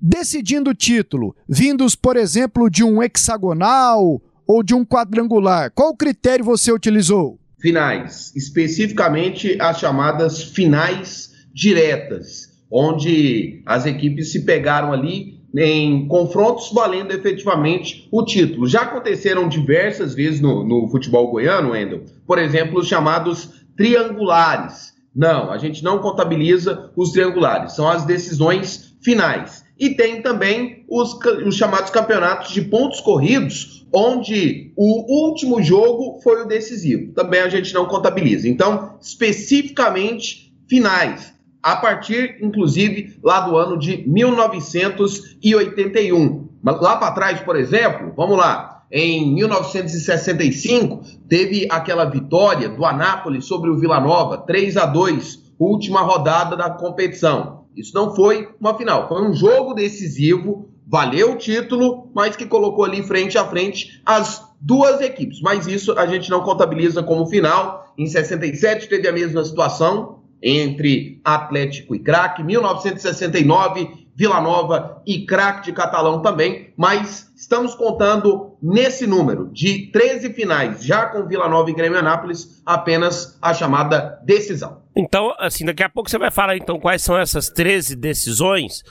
[0.00, 5.70] decidindo o título, vindos, por exemplo, de um hexagonal ou de um quadrangular?
[5.72, 7.38] Qual critério você utilizou?
[7.58, 17.12] Finais, especificamente as chamadas finais diretas, onde as equipes se pegaram ali em confrontos valendo
[17.12, 18.66] efetivamente o título.
[18.66, 24.94] Já aconteceram diversas vezes no, no futebol goiano, Wendel, por exemplo, os chamados triangulares.
[25.14, 29.64] Não, a gente não contabiliza os triangulares, são as decisões finais.
[29.78, 36.42] E tem também os, os chamados campeonatos de pontos corridos, onde o último jogo foi
[36.42, 37.12] o decisivo.
[37.12, 38.48] Também a gente não contabiliza.
[38.48, 41.32] Então, especificamente finais,
[41.66, 46.48] a partir, inclusive, lá do ano de 1981.
[46.62, 53.68] Lá para trás, por exemplo, vamos lá, em 1965, teve aquela vitória do Anápolis sobre
[53.68, 57.64] o Vila Nova, 3 a 2, última rodada da competição.
[57.76, 62.84] Isso não foi uma final, foi um jogo decisivo, valeu o título, mas que colocou
[62.84, 67.92] ali frente a frente as duas equipes, mas isso a gente não contabiliza como final.
[67.98, 75.66] Em 67 teve a mesma situação entre Atlético e Craque, 1969 Vila Nova e Craque
[75.66, 81.68] de Catalão também, mas estamos contando nesse número de 13 finais, já com Vila Nova
[81.68, 84.80] e Grêmio Anápolis, apenas a chamada decisão.
[84.96, 88.82] Então, assim, daqui a pouco você vai falar então quais são essas 13 decisões.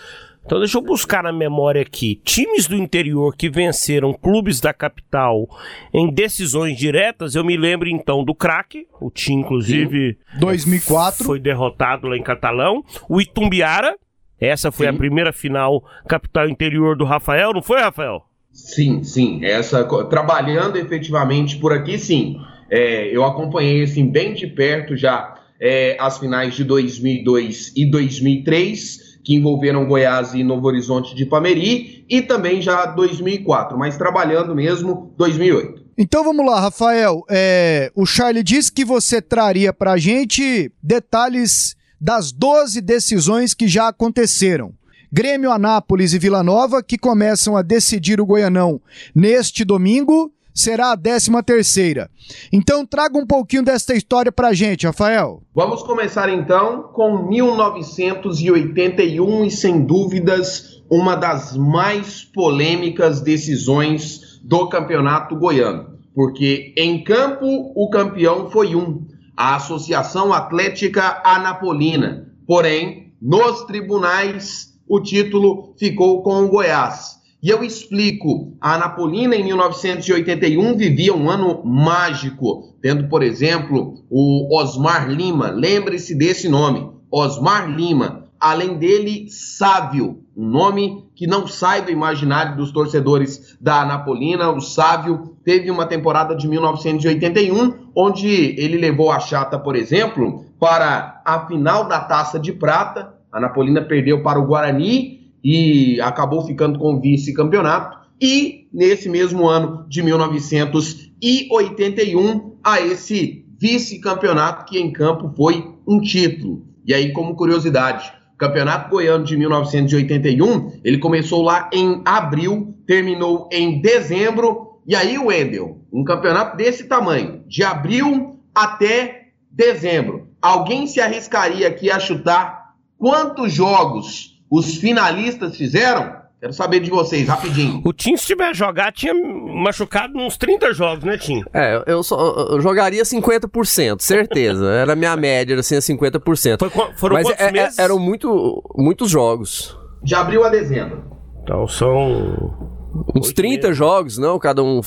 [0.45, 2.21] Então deixa eu buscar na memória aqui.
[2.23, 5.47] Times do interior que venceram clubes da capital
[5.93, 12.08] em decisões diretas, eu me lembro então do craque, o time inclusive 2004 foi derrotado
[12.08, 13.97] lá em Catalão, o Itumbiara,
[14.39, 14.93] essa foi sim.
[14.93, 18.23] a primeira final capital interior do Rafael, não foi, Rafael?
[18.51, 19.43] Sim, sim.
[19.43, 22.38] Essa trabalhando efetivamente por aqui, sim.
[22.69, 29.05] É, eu acompanhei assim bem de perto já é, as finais de 2002 e 2003,
[29.25, 35.11] que envolveram Goiás e Novo Horizonte de Pameri, e também já 2004, mas trabalhando mesmo
[35.17, 35.83] 2008.
[35.97, 37.23] Então vamos lá, Rafael.
[37.29, 43.67] É, o Charlie disse que você traria para a gente detalhes das 12 decisões que
[43.67, 44.73] já aconteceram.
[45.11, 48.79] Grêmio, Anápolis e Vila Nova, que começam a decidir o Goianão
[49.15, 52.10] neste domingo, será a 13 terceira.
[52.52, 55.44] Então traga um pouquinho desta história pra gente, Rafael.
[55.54, 65.36] Vamos começar então com 1981 e sem dúvidas uma das mais polêmicas decisões do Campeonato
[65.36, 69.04] Goiano, porque em campo o campeão foi um,
[69.36, 72.32] a Associação Atlética Anapolina.
[72.48, 77.15] Porém, nos tribunais, o título ficou com o Goiás.
[77.45, 84.58] E eu explico: a Anapolina, em 1981, vivia um ano mágico, tendo, por exemplo, o
[84.60, 85.51] Osmar Lima.
[85.51, 88.25] Lembre-se desse nome: Osmar Lima.
[88.39, 94.49] Além dele, Sávio, um nome que não sai do imaginário dos torcedores da Anapolina.
[94.49, 101.21] O Sávio teve uma temporada de 1981, onde ele levou a chata, por exemplo, para
[101.23, 103.13] a final da Taça de Prata.
[103.31, 107.99] A Anapolina perdeu para o Guarani e acabou ficando com o vice-campeonato.
[108.19, 116.65] E nesse mesmo ano de 1981, a esse vice-campeonato que em campo foi um título.
[116.84, 123.79] E aí, como curiosidade, Campeonato Goiano de 1981, ele começou lá em abril, terminou em
[123.79, 124.79] dezembro.
[124.88, 130.27] E aí, Wendel, um campeonato desse tamanho, de abril até dezembro.
[130.41, 136.25] Alguém se arriscaria aqui a chutar quantos jogos os finalistas fizeram?
[136.39, 137.81] Quero saber de vocês, rapidinho.
[137.84, 141.43] O Tim, se tiver jogar, tinha machucado uns 30 jogos, né, Tim?
[141.53, 142.17] É, eu, só,
[142.51, 144.65] eu jogaria 50%, certeza.
[144.65, 146.60] Era a minha média, era assim, 50%.
[146.60, 147.79] Foi, foram Mas é, é, meses?
[147.79, 149.75] eram muito, muitos jogos.
[150.03, 151.03] De abril a dezembro.
[151.41, 152.75] Então são...
[153.13, 153.77] Uns 30 meses.
[153.77, 154.38] jogos, não?
[154.38, 154.81] Cada um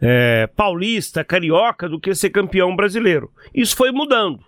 [0.00, 3.30] é, paulista, carioca, do que ser campeão brasileiro.
[3.52, 4.40] Isso foi mudando.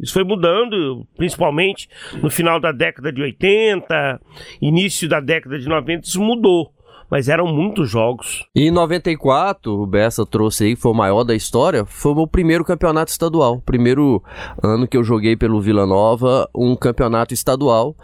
[0.00, 1.88] Isso foi mudando, principalmente
[2.22, 4.20] no final da década de 80,
[4.60, 6.72] início da década de 90, isso mudou.
[7.10, 8.44] Mas eram muitos jogos.
[8.54, 12.26] E em 94, o Bessa trouxe aí, foi o maior da história, foi o meu
[12.26, 13.62] primeiro campeonato estadual.
[13.64, 14.22] Primeiro
[14.62, 17.96] ano que eu joguei pelo Vila Nova, um campeonato estadual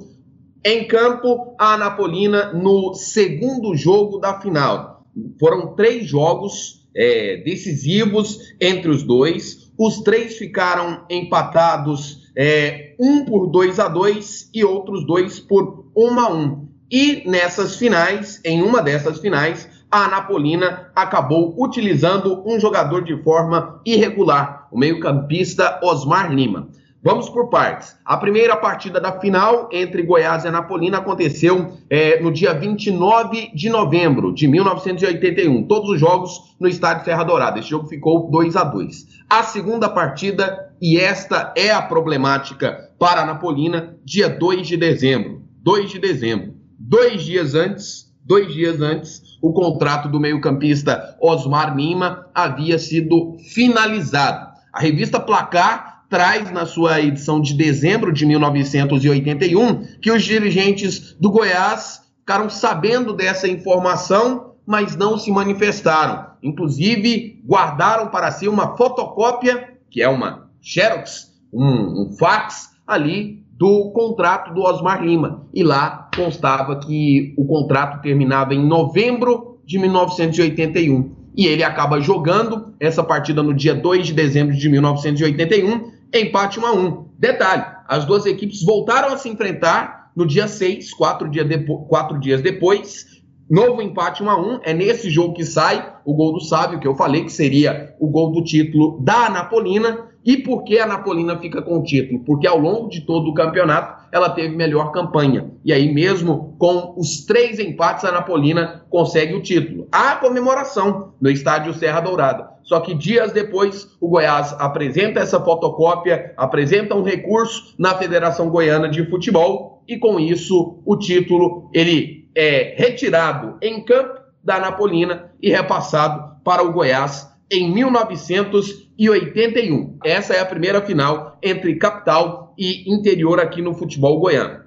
[0.65, 5.05] em campo, a Anapolina no segundo jogo da final.
[5.39, 9.62] Foram três jogos é, decisivos entre os dois.
[9.77, 16.19] Os três ficaram empatados, é, um por 2 a 2 e outros dois por 1
[16.19, 16.67] a 1.
[16.91, 23.79] E nessas finais, em uma dessas finais, a Anapolina acabou utilizando um jogador de forma
[23.85, 26.69] irregular, o meio-campista Osmar Lima.
[27.03, 27.97] Vamos por partes.
[28.05, 33.67] A primeira partida da final entre Goiás e Anapolina aconteceu é, no dia 29 de
[33.67, 35.67] novembro de 1981.
[35.67, 37.59] Todos os jogos no estádio Serra Dourada.
[37.59, 43.23] Esse jogo ficou 2 a 2 A segunda partida, e esta é a problemática para
[43.23, 45.41] Anapolina, dia 2 de dezembro.
[45.61, 46.53] 2 de dezembro.
[46.79, 54.53] Dois dias antes, dois dias antes, o contrato do meio-campista Osmar Lima havia sido finalizado.
[54.71, 61.31] A revista Placar traz na sua edição de dezembro de 1981 que os dirigentes do
[61.31, 66.27] Goiás ficaram sabendo dessa informação, mas não se manifestaram.
[66.43, 73.89] Inclusive, guardaram para si uma fotocópia, que é uma xerox, um, um fax ali do
[73.89, 75.47] contrato do Osmar Lima.
[75.51, 81.23] E lá constava que o contrato terminava em novembro de 1981.
[81.35, 86.65] E ele acaba jogando essa partida no dia 2 de dezembro de 1981, empate 1
[86.65, 87.09] a 1.
[87.17, 92.19] Detalhe, as duas equipes voltaram a se enfrentar no dia 6, quatro, dia depo quatro
[92.19, 93.21] dias depois.
[93.49, 94.59] Novo empate 1 a 1.
[94.63, 98.07] É nesse jogo que sai o gol do Sábio, que eu falei que seria o
[98.07, 100.09] gol do título da Anapolina.
[100.25, 102.23] E por que a Napolina fica com o título?
[102.23, 105.51] Porque ao longo de todo o campeonato ela teve melhor campanha.
[105.65, 109.87] E aí, mesmo com os três empates, a Napolina consegue o título.
[109.91, 112.52] Há comemoração no estádio Serra Dourada.
[112.63, 118.89] Só que dias depois, o Goiás apresenta essa fotocópia, apresenta um recurso na Federação Goiana
[118.89, 125.49] de Futebol e com isso o título ele é retirado em campo da Napolina e
[125.49, 129.97] repassado para o Goiás em 1981.
[130.03, 134.63] Essa é a primeira final entre capital e interior aqui no futebol goiano.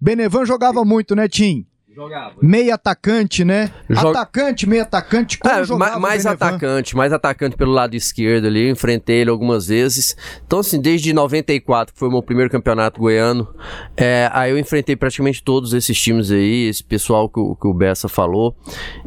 [0.00, 1.66] Benevan jogava muito, né, Tim?
[2.00, 2.34] Jogava.
[2.40, 3.70] Meio atacante, né?
[3.90, 4.16] Jog...
[4.16, 9.16] Atacante, meio atacante, como é, jogava Mais atacante, mais atacante pelo lado esquerdo ali, enfrentei
[9.16, 10.16] ele algumas vezes.
[10.46, 13.46] Então, assim, desde 94, que foi o meu primeiro campeonato goiano,
[13.94, 17.74] é, aí eu enfrentei praticamente todos esses times aí, esse pessoal que, o, que o
[17.74, 18.56] Bessa falou.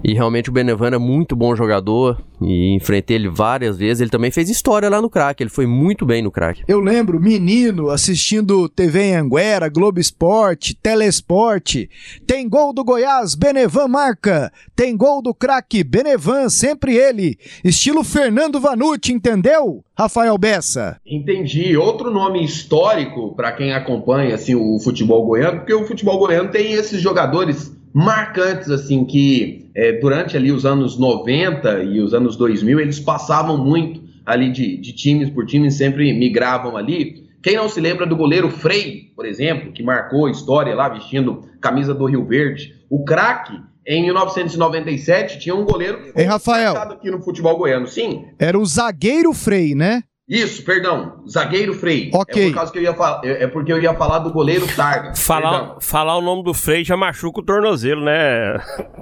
[0.04, 4.02] E realmente o Benevan é muito bom jogador, e enfrentei ele várias vezes.
[4.02, 6.64] Ele também fez história lá no crack, ele foi muito bem no crack.
[6.68, 11.88] Eu lembro, menino, assistindo TV em Anguera, Globo Esporte, Telesport.
[12.28, 14.52] Tem gol do Goiás, Benevan marca.
[14.76, 17.38] Tem gol do craque, Benevan, sempre ele.
[17.64, 19.84] Estilo Fernando Vanucci, entendeu?
[19.98, 21.00] Rafael Bessa.
[21.06, 21.78] Entendi.
[21.78, 26.74] Outro nome histórico para quem acompanha assim o futebol goiano, porque o futebol goiano tem
[26.74, 32.80] esses jogadores marcantes, assim, que é, durante ali os anos 90 e os anos 2000,
[32.80, 37.23] eles passavam muito ali de, de times por times, sempre migravam ali.
[37.44, 41.94] Quem não se lembra do goleiro Frei, por exemplo, que marcou história lá vestindo camisa
[41.94, 42.74] do Rio Verde?
[42.90, 46.74] O craque, em 1997, tinha um goleiro Ei, Rafael.
[46.78, 48.26] aqui no futebol goiano, sim.
[48.40, 50.04] Era o zagueiro Frei, né?
[50.28, 51.22] Isso, perdão.
[51.30, 52.10] Zagueiro Frei.
[52.14, 52.44] Ok.
[52.44, 54.66] É, por causa que eu ia falar, é, é porque eu ia falar do goleiro
[54.74, 55.14] Targa.
[55.24, 58.58] Falar, falar o nome do Frei já machuca o tornozelo, né,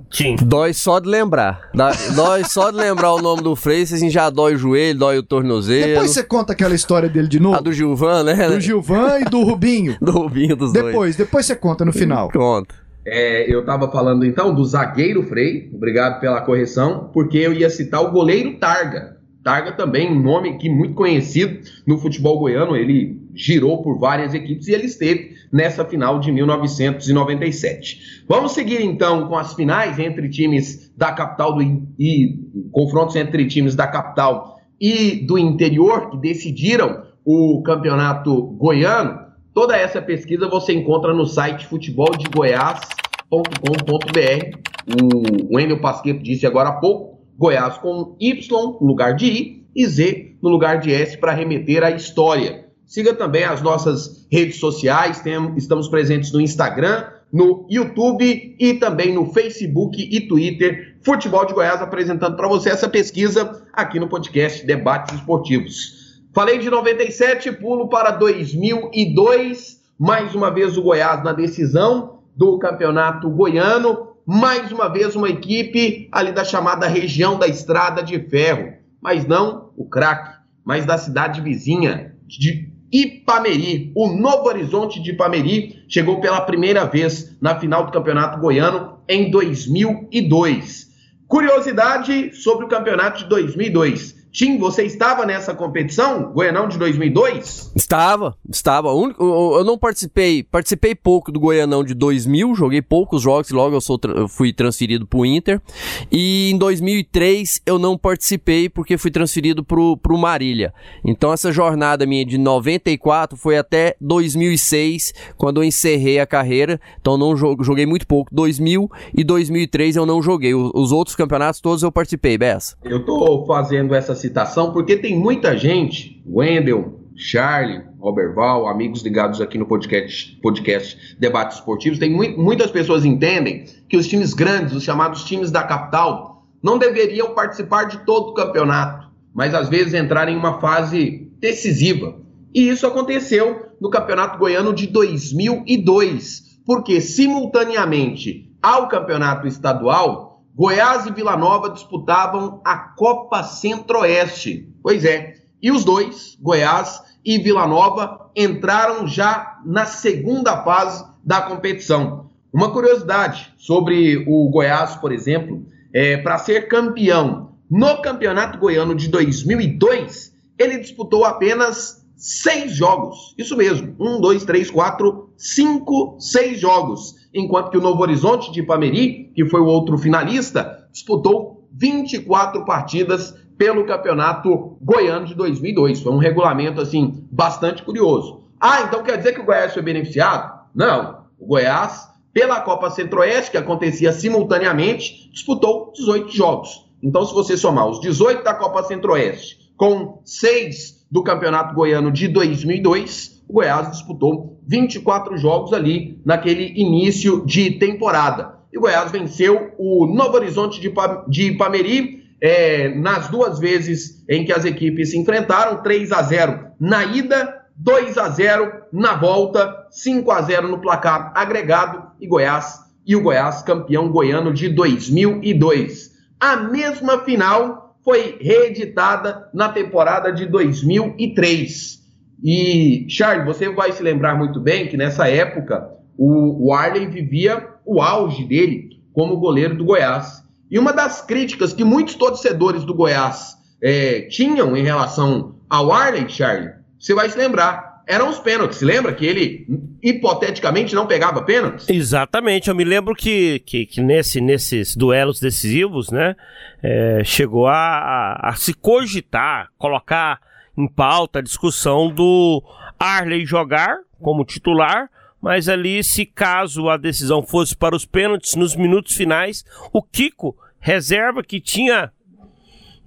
[0.09, 0.35] Tim?
[0.35, 1.69] Dói só de lembrar.
[2.15, 5.23] dói só de lembrar o nome do Frei, assim já dói o joelho, dói o
[5.23, 5.87] tornozelo.
[5.87, 7.57] Depois você conta aquela história dele de novo.
[7.57, 8.49] A do Gilvan, né?
[8.49, 9.97] Do Gilvan e do Rubinho.
[10.01, 11.15] do Rubinho dos depois, dois.
[11.15, 12.29] Depois, depois você conta no final.
[12.31, 12.75] Conta.
[13.05, 18.01] É, eu estava falando então do zagueiro Frei, obrigado pela correção, porque eu ia citar
[18.01, 19.20] o goleiro Targa.
[19.43, 24.67] Targa também, um nome que muito conhecido no futebol goiano, ele girou por várias equipes
[24.67, 28.23] e ele esteve nessa final de 1997.
[28.27, 31.63] Vamos seguir então com as finais entre times da capital do,
[31.97, 32.39] e
[32.71, 39.21] confrontos entre times da capital e do interior que decidiram o campeonato goiano.
[39.53, 44.57] Toda essa pesquisa você encontra no site futeboldegoiás.com.br.
[45.01, 49.87] O Wendel Pasqueto disse agora há pouco, Goiás com Y no lugar de I e
[49.87, 52.65] Z no lugar de S para remeter à história.
[52.85, 59.13] Siga também as nossas redes sociais, tem, estamos presentes no Instagram, no YouTube e também
[59.13, 60.97] no Facebook e Twitter.
[61.01, 66.19] Futebol de Goiás apresentando para você essa pesquisa aqui no podcast Debates Esportivos.
[66.33, 69.81] Falei de 97, pulo para 2002.
[69.97, 74.10] Mais uma vez o Goiás na decisão do campeonato goiano.
[74.33, 78.75] Mais uma vez uma equipe ali da chamada região da Estrada de Ferro.
[79.01, 83.91] Mas não o craque, mas da cidade vizinha de Ipameri.
[83.93, 89.29] O Novo Horizonte de Ipameri chegou pela primeira vez na final do Campeonato Goiano em
[89.29, 90.87] 2002.
[91.27, 94.15] Curiosidade sobre o campeonato de 2002.
[94.31, 97.73] Tim, você estava nessa competição, Goianão de 2002?
[97.75, 98.87] Estava, estava.
[98.87, 103.81] Eu não participei, participei pouco do Goianão de 2000, joguei poucos jogos e logo eu,
[103.81, 105.61] sou, eu fui transferido para o Inter.
[106.09, 110.73] E em 2003 eu não participei porque fui transferido para o Marília.
[111.03, 116.79] Então essa jornada minha de 94 foi até 2006, quando eu encerrei a carreira.
[117.01, 118.33] Então não joguei muito pouco.
[118.33, 120.53] 2000 e 2003 eu não joguei.
[120.55, 122.77] Os outros campeonatos todos eu participei, Bessa.
[122.81, 129.57] Eu tô fazendo essa citação, porque tem muita gente, Wendel, Charlie, Roberval, amigos ligados aqui
[129.57, 134.83] no podcast, podcast Debates Esportivos, tem mu muitas pessoas entendem que os times grandes, os
[134.83, 140.29] chamados times da capital, não deveriam participar de todo o campeonato, mas às vezes entrar
[140.29, 142.19] em uma fase decisiva.
[142.53, 151.11] E isso aconteceu no Campeonato Goiano de 2002, porque simultaneamente ao campeonato estadual, Goiás e
[151.11, 154.67] Vila Nova disputavam a Copa Centro-Oeste.
[154.83, 161.41] Pois é, e os dois, Goiás e Vila Nova, entraram já na segunda fase da
[161.41, 162.29] competição.
[162.51, 169.07] Uma curiosidade sobre o Goiás, por exemplo, é, para ser campeão no Campeonato Goiano de
[169.07, 173.33] 2002, ele disputou apenas seis jogos.
[173.37, 178.61] Isso mesmo, um, dois, três, quatro, cinco, seis jogos enquanto que o Novo Horizonte de
[178.61, 186.01] Ipameri, que foi o outro finalista, disputou 24 partidas pelo Campeonato Goiano de 2002.
[186.01, 188.41] Foi um regulamento assim bastante curioso.
[188.59, 190.61] Ah, então quer dizer que o Goiás foi beneficiado?
[190.73, 191.21] Não.
[191.39, 196.85] O Goiás, pela Copa Centro-Oeste, que acontecia simultaneamente, disputou 18 jogos.
[197.01, 202.27] Então, se você somar os 18 da Copa Centro-Oeste com 6 do Campeonato Goiano de
[202.27, 208.59] 2002, o Goiás disputou 24 jogos ali naquele início de temporada.
[208.71, 210.93] E o Goiás venceu o Novo Horizonte de,
[211.27, 216.59] de Ipameri é, nas duas vezes em que as equipes se enfrentaram, 3 a 0
[216.79, 222.81] na ida, 2 a 0 na volta, 5 a 0 no placar agregado e Goiás
[223.03, 226.11] e o Goiás campeão goiano de 2002.
[226.39, 232.01] A mesma final foi reeditada na temporada de 2003.
[232.43, 235.87] E, Charles, você vai se lembrar muito bem que nessa época
[236.17, 240.43] o, o Arley vivia o auge dele como goleiro do Goiás.
[240.69, 246.29] E uma das críticas que muitos torcedores do Goiás é, tinham em relação ao Arley,
[246.29, 248.81] Charlie, você vai se lembrar, eram os pênaltis.
[248.81, 249.67] Lembra que ele,
[250.01, 251.89] hipoteticamente, não pegava pênaltis?
[251.89, 252.69] Exatamente.
[252.69, 256.35] Eu me lembro que, que, que nesse, nesses duelos decisivos, né,
[256.81, 260.39] é, chegou a, a se cogitar, colocar
[260.77, 262.63] em pauta a discussão do
[262.99, 265.09] Arley jogar como titular,
[265.41, 270.55] mas ali, se caso a decisão fosse para os pênaltis nos minutos finais, o Kiko,
[270.79, 272.11] reserva que tinha,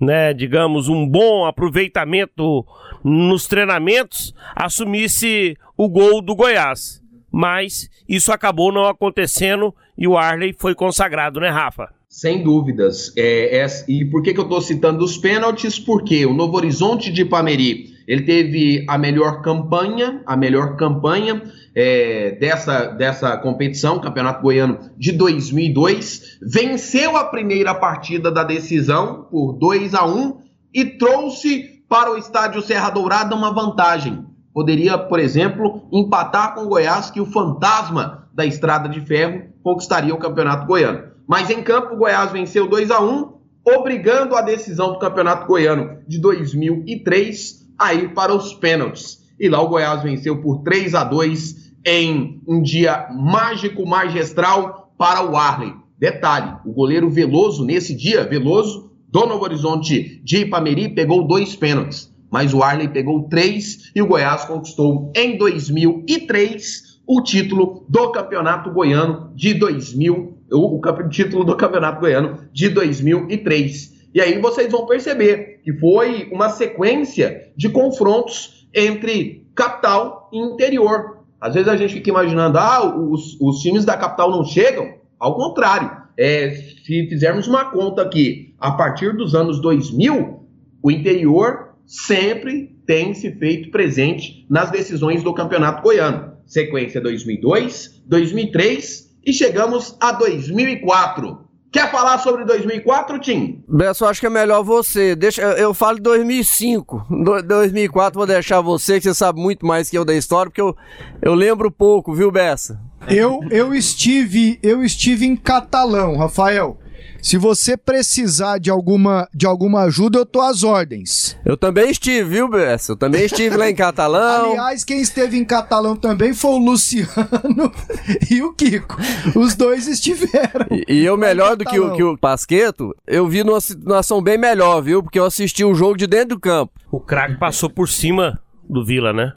[0.00, 2.64] né, digamos, um bom aproveitamento
[3.02, 7.02] nos treinamentos, assumisse o gol do Goiás.
[7.30, 11.88] Mas isso acabou não acontecendo e o Arley foi consagrado, né, Rafa?
[12.08, 13.12] Sem dúvidas.
[13.16, 15.80] É, é, e por que, que eu estou citando os pênaltis?
[15.80, 21.42] Porque o Novo Horizonte de Pameri ele teve a melhor campanha, a melhor campanha
[21.74, 29.54] é, dessa, dessa competição, Campeonato Goiano de 2002, venceu a primeira partida da decisão por
[29.54, 30.38] 2 a 1
[30.72, 34.26] e trouxe para o estádio Serra Dourada uma vantagem.
[34.52, 40.14] Poderia, por exemplo, empatar com o Goiás, que o fantasma da Estrada de Ferro conquistaria
[40.14, 41.12] o Campeonato Goiano.
[41.26, 43.34] Mas em campo, o Goiás venceu 2 a 1
[43.66, 49.22] obrigando a decisão do Campeonato Goiano de 2003 a ir para os pênaltis.
[49.38, 55.28] e lá o Goiás venceu por 3 a 2 em um dia mágico, magistral para
[55.28, 55.74] o Arley.
[55.98, 62.12] Detalhe, o goleiro Veloso, nesse dia, Veloso, do Novo Horizonte de Ipameri, pegou dois pênaltis,
[62.30, 68.72] mas o Arley pegou três e o Goiás conquistou em 2003 o título do Campeonato
[68.72, 73.93] Goiano de 2000, o, o título do Campeonato Goiano de 2003.
[74.14, 81.24] E aí vocês vão perceber que foi uma sequência de confrontos entre capital e interior.
[81.40, 84.94] Às vezes a gente fica imaginando, ah, os, os times da capital não chegam.
[85.18, 90.46] Ao contrário, é, se fizermos uma conta aqui, a partir dos anos 2000,
[90.80, 96.34] o interior sempre tem se feito presente nas decisões do Campeonato Goiano.
[96.46, 101.43] Sequência 2002, 2003 e chegamos a 2004.
[101.74, 103.60] Quer falar sobre 2004, Tim?
[103.68, 105.16] Besso, acho que é melhor você.
[105.16, 107.04] Deixa, eu falo de 2005.
[107.10, 110.60] Do, 2004 vou deixar você, que você sabe muito mais que eu da história, porque
[110.60, 110.76] eu,
[111.20, 112.80] eu lembro pouco, viu, Bessa?
[113.08, 116.78] Eu, eu estive eu estive em Catalão, Rafael.
[117.24, 121.34] Se você precisar de alguma, de alguma ajuda, eu tô às ordens.
[121.42, 122.92] Eu também estive, viu, Bessa?
[122.92, 124.50] Eu também estive lá em Catalão.
[124.52, 127.72] Aliás, quem esteve em Catalão também foi o Luciano
[128.30, 128.98] e o Kiko.
[129.34, 130.66] Os dois estiveram.
[130.70, 134.36] E, e eu, melhor do que o, que o Pasqueto, eu vi numa situação bem
[134.36, 135.02] melhor, viu?
[135.02, 136.74] Porque eu assisti o jogo de dentro do campo.
[136.92, 139.32] O craque passou por cima do Vila, né?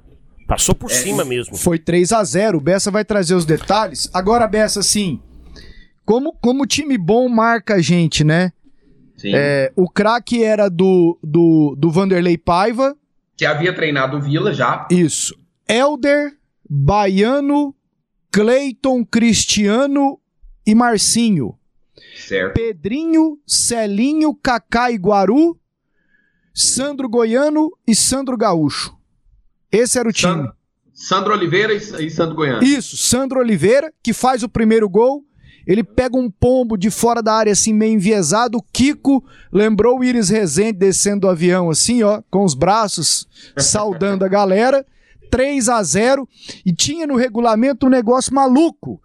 [0.46, 1.56] Passou por é, cima mesmo.
[1.56, 4.10] Foi 3 a 0 O Bessa vai trazer os detalhes.
[4.14, 5.22] Agora, Bessa, assim,
[6.08, 8.54] como, como time bom marca a gente, né?
[9.18, 9.34] Sim.
[9.36, 12.96] É, o craque era do, do, do Vanderlei Paiva.
[13.36, 14.88] Que havia treinado o Vila já.
[14.90, 15.38] Isso.
[15.68, 16.38] Elder,
[16.68, 17.76] Baiano,
[18.32, 20.18] Cleiton, Cristiano
[20.66, 21.60] e Marcinho.
[22.16, 22.54] Certo.
[22.54, 25.60] Pedrinho, Celinho, Cacá e Guaru,
[26.54, 28.96] Sandro Goiano e Sandro Gaúcho.
[29.70, 30.50] Esse era o time.
[30.94, 32.64] Sandro Oliveira e Sandro Goiano.
[32.64, 35.28] Isso, Sandro Oliveira, que faz o primeiro gol.
[35.68, 38.58] Ele pega um pombo de fora da área, assim, meio enviesado.
[38.58, 44.24] O Kiko lembrou o Iris Rezende descendo do avião, assim, ó, com os braços, saudando
[44.24, 44.86] a galera.
[45.30, 46.28] 3 a 0
[46.66, 49.02] E tinha no regulamento um negócio maluco.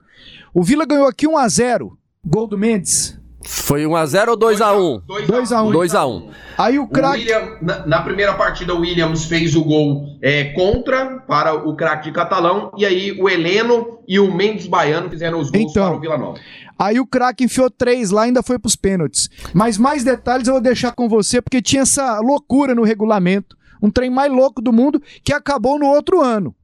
[0.54, 3.18] O Vila ganhou aqui 1 a 0 Gol do Mendes.
[3.45, 5.03] Foi 1x0 ou 2x1?
[5.07, 5.72] 2x1.
[5.72, 6.28] 2x1.
[6.57, 7.26] Aí o craque.
[7.61, 12.12] Na, na, primeira partida, o Williams fez o gol é, contra para o craque de
[12.12, 12.70] Catalão.
[12.76, 16.18] E aí o Heleno e o Mendes Baiano fizeram os gols então, para o Vila
[16.18, 16.38] Nova.
[16.78, 19.28] Aí o craque enfiou três lá e ainda foi para os pênaltis.
[19.53, 23.57] Mas mais detalhes eu vou deixar com você, porque tinha essa loucura no regulamento.
[23.82, 26.55] Um trem mais louco do mundo que acabou no outro ano.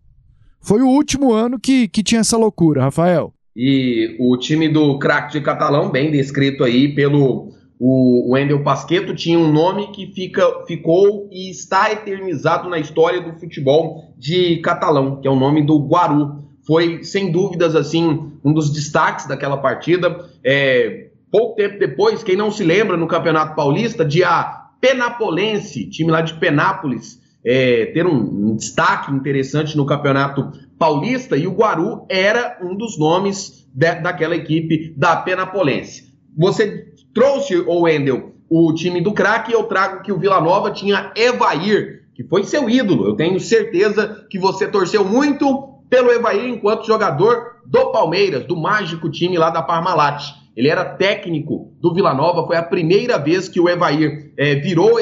[0.61, 3.33] Foi o último ano que, que tinha essa loucura, Rafael.
[3.61, 9.37] E o time do craque de Catalão, bem descrito aí pelo o Wendel Pasqueto, tinha
[9.37, 15.27] um nome que fica, ficou e está eternizado na história do futebol de Catalão, que
[15.27, 16.45] é o nome do Guaru.
[16.65, 20.25] Foi, sem dúvidas, assim, um dos destaques daquela partida.
[20.45, 26.13] É, pouco tempo depois, quem não se lembra, no Campeonato Paulista, de a Penapolense, time
[26.13, 32.05] lá de Penápolis, é, ter um, um, destaque interessante no Campeonato Paulista e o Guaru
[32.09, 36.13] era um dos nomes de, daquela equipe da Penapolense.
[36.37, 41.13] Você trouxe, o Wendel, o time do craque eu trago que o Vila Nova tinha
[41.17, 43.07] Evair, que foi seu ídolo.
[43.07, 49.11] Eu tenho certeza que você torceu muito pelo Evair enquanto jogador do Palmeiras, do mágico
[49.11, 50.35] time lá da Parmalat.
[50.59, 54.99] Ele era técnico do Vila Nova, foi a primeira vez que o Evair é, virou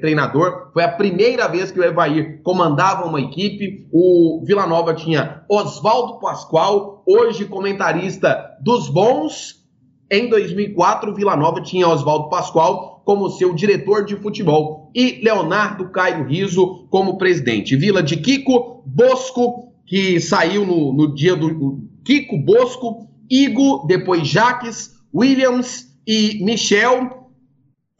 [0.00, 3.86] treinador, foi a primeira vez que o Evair comandava uma equipe.
[3.92, 9.62] O Vila Nova tinha Oswaldo Pascoal, hoje comentarista dos bons.
[10.10, 15.90] Em 2004, o Vila Nova tinha Oswaldo Pascoal como seu diretor de futebol e Leonardo
[15.90, 17.76] Caio Riso como presidente.
[17.76, 24.93] Vila de Kiko Bosco, que saiu no, no dia do Kiko Bosco, Igo, depois Jaques,
[25.14, 27.30] Williams e Michel,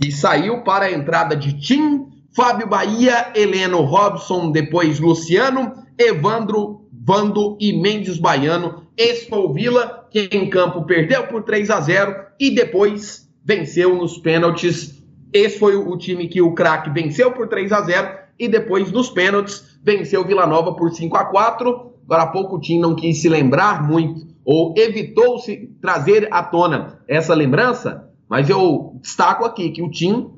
[0.01, 7.57] que saiu para a entrada de Tim, Fábio Bahia, Heleno Robson, depois Luciano, Evandro, Vando
[7.61, 8.83] e Mendes Baiano.
[9.53, 15.03] Vila, que em campo perdeu por 3 a 0 e depois venceu nos pênaltis.
[15.33, 19.11] Esse foi o time que o craque venceu por 3 a 0 e depois nos
[19.11, 23.21] pênaltis venceu Vila Nova por 5 a 4 Agora há pouco o Tim não quis
[23.21, 29.83] se lembrar muito ou evitou-se trazer à tona essa lembrança, mas eu destaco aqui que
[29.83, 30.31] o Tim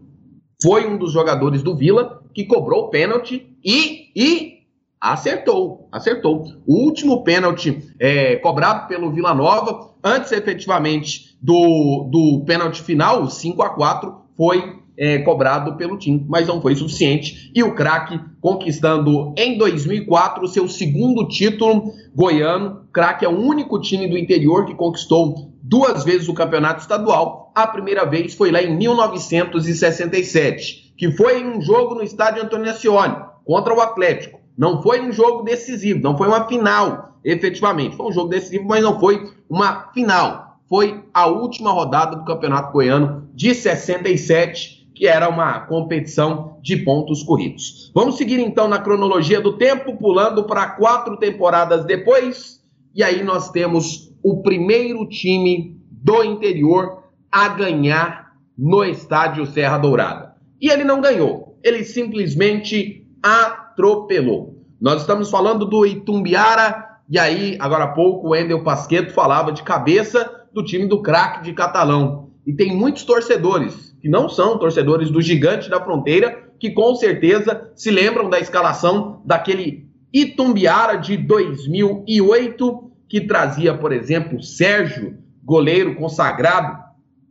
[0.62, 4.56] foi um dos jogadores do Vila que cobrou o pênalti e, e
[5.00, 6.44] acertou, acertou.
[6.66, 13.30] O último pênalti é, cobrado pelo Vila Nova, antes efetivamente do, do pênalti final, o
[13.30, 17.50] 5 a 4 foi é, cobrado pelo time, mas não foi suficiente.
[17.54, 22.86] E o craque conquistando em 2004 o seu segundo título goiano.
[22.92, 27.52] Craque é o único time do interior que conquistou duas vezes o campeonato estadual.
[27.54, 32.70] A primeira vez foi lá em 1967, que foi em um jogo no estádio Antônio
[32.70, 34.40] Ascioli contra o Atlético.
[34.56, 37.96] Não foi um jogo decisivo, não foi uma final, efetivamente.
[37.96, 40.58] Foi um jogo decisivo, mas não foi uma final.
[40.68, 47.22] Foi a última rodada do Campeonato Goiano de 67, que era uma competição de pontos
[47.22, 47.92] corridos.
[47.94, 52.64] Vamos seguir então na cronologia do tempo, pulando para quatro temporadas depois.
[52.94, 60.34] E aí nós temos o primeiro time do interior a ganhar no estádio Serra Dourada.
[60.58, 64.64] E ele não ganhou, ele simplesmente atropelou.
[64.80, 69.62] Nós estamos falando do Itumbiara, e aí, agora há pouco, o Endel Pasqueto falava de
[69.62, 72.30] cabeça do time do craque de Catalão.
[72.46, 77.70] E tem muitos torcedores, que não são torcedores do Gigante da Fronteira, que com certeza
[77.74, 86.78] se lembram da escalação daquele Itumbiara de 2008, que trazia, por exemplo, Sérgio, goleiro consagrado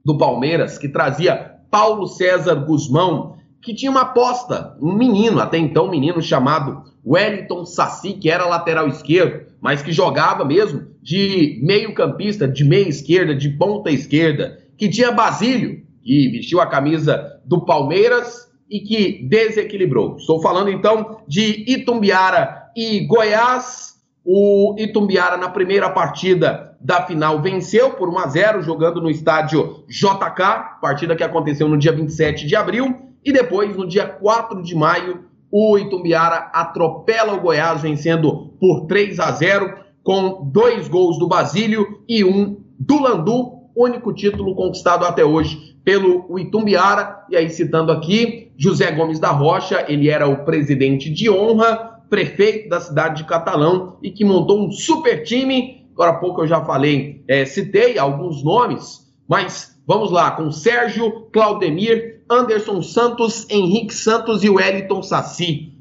[0.06, 5.88] do Palmeiras, que trazia Paulo César Guzmão, que tinha uma aposta, um menino, até então
[5.88, 11.94] um menino chamado Wellington Saci, que era lateral esquerdo, mas que jogava mesmo de meio
[11.94, 17.66] campista, de meia esquerda, de ponta esquerda, que tinha Basílio, que vestiu a camisa do
[17.66, 20.18] Palmeiras e que desequilibrou.
[20.18, 23.96] Estou falando então de Itumbiara e Goiás.
[24.24, 29.84] O Itumbiara na primeira partida da final venceu por 1 a 0 jogando no estádio
[29.88, 34.76] JK, partida que aconteceu no dia 27 de abril, e depois no dia 4 de
[34.76, 41.28] maio o Itumbiara atropela o Goiás vencendo por 3 a 0 com dois gols do
[41.28, 47.26] Basílio e um do Landu, único título conquistado até hoje pelo Itumbiara.
[47.30, 52.70] E aí citando aqui José Gomes da Rocha, ele era o presidente de honra, prefeito
[52.70, 56.64] da cidade de Catalão e que montou um super time Agora há pouco eu já
[56.66, 64.44] falei, é, citei alguns nomes, mas vamos lá, com Sérgio, Claudemir, Anderson Santos, Henrique Santos
[64.44, 65.74] e Wellington Saci.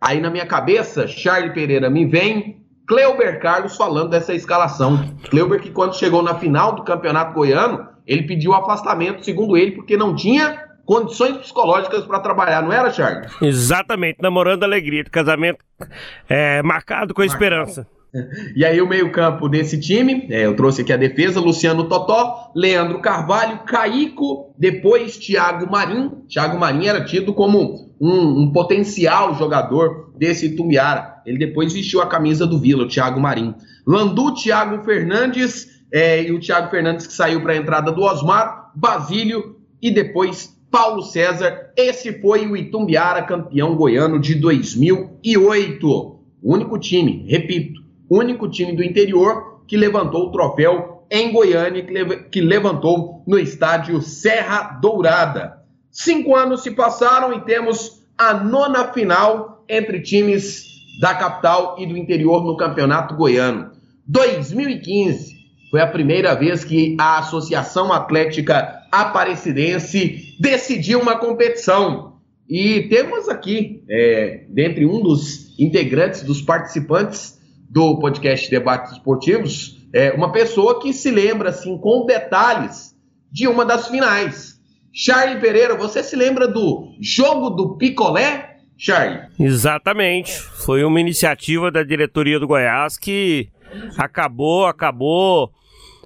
[0.00, 2.55] Aí na minha cabeça, Charlie Pereira me vem,
[2.86, 5.14] Cleuber Carlos falando dessa escalação.
[5.28, 9.96] Cleuber que quando chegou na final do Campeonato Goiano, ele pediu afastamento, segundo ele, porque
[9.96, 13.28] não tinha condições psicológicas para trabalhar, não era, Charlie?
[13.42, 15.58] Exatamente, namorando alegria, de casamento
[16.28, 17.44] é, marcado com a marcado.
[17.44, 17.86] esperança.
[18.56, 23.00] E aí o meio-campo desse time, é, eu trouxe aqui a defesa, Luciano Totó, Leandro
[23.02, 26.22] Carvalho, Caico, depois Thiago Marim.
[26.26, 31.15] Thiago Marim era tido como um, um potencial jogador desse Tumbiara.
[31.26, 33.54] Ele depois vestiu a camisa do Vila, o Thiago Marim.
[33.86, 38.70] Landu, Thiago Fernandes, é, e o Thiago Fernandes que saiu para a entrada do Osmar,
[38.74, 41.72] Basílio e depois Paulo César.
[41.76, 45.86] Esse foi o Itumbiara, campeão goiano de 2008.
[46.42, 51.92] O único time, repito, único time do interior que levantou o troféu em Goiânia, que,
[51.92, 55.62] le que levantou no estádio Serra Dourada.
[55.90, 61.96] Cinco anos se passaram e temos a nona final entre times da capital e do
[61.96, 63.70] interior no Campeonato Goiano.
[64.06, 65.36] 2015
[65.70, 72.16] foi a primeira vez que a Associação Atlética Aparecidense decidiu uma competição.
[72.48, 77.36] E temos aqui, é, dentre um dos integrantes, dos participantes,
[77.68, 82.94] do podcast Debates Esportivos, é uma pessoa que se lembra assim com detalhes
[83.30, 84.56] de uma das finais.
[84.92, 88.45] Charlie Pereira, você se lembra do jogo do picolé,
[88.76, 89.20] Charlie?
[89.38, 90.32] Exatamente.
[90.32, 93.48] Foi uma iniciativa da diretoria do Goiás que
[93.96, 95.52] acabou, acabou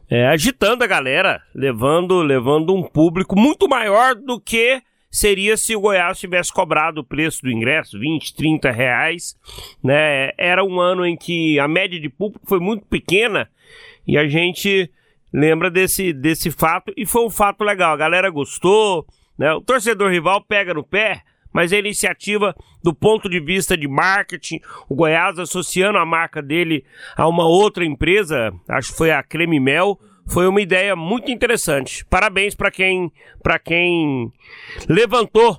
[0.08, 5.80] é, agitando a galera, levando, levando um público muito maior do que seria se o
[5.80, 9.36] Goiás tivesse cobrado o preço do ingresso, 20, 30 reais.
[9.82, 10.30] Né?
[10.38, 13.48] Era um ano em que a média de público foi muito pequena
[14.06, 14.90] e a gente
[15.32, 17.92] lembra desse, desse fato e foi um fato legal.
[17.92, 19.06] A galera gostou,
[19.38, 19.52] né?
[19.52, 21.22] o torcedor rival pega no pé.
[21.52, 26.84] Mas a iniciativa do ponto de vista de marketing, o Goiás associando a marca dele
[27.16, 32.04] a uma outra empresa, acho que foi a Creme Mel, foi uma ideia muito interessante.
[32.06, 33.12] Parabéns para quem,
[33.64, 34.32] quem
[34.88, 35.58] levantou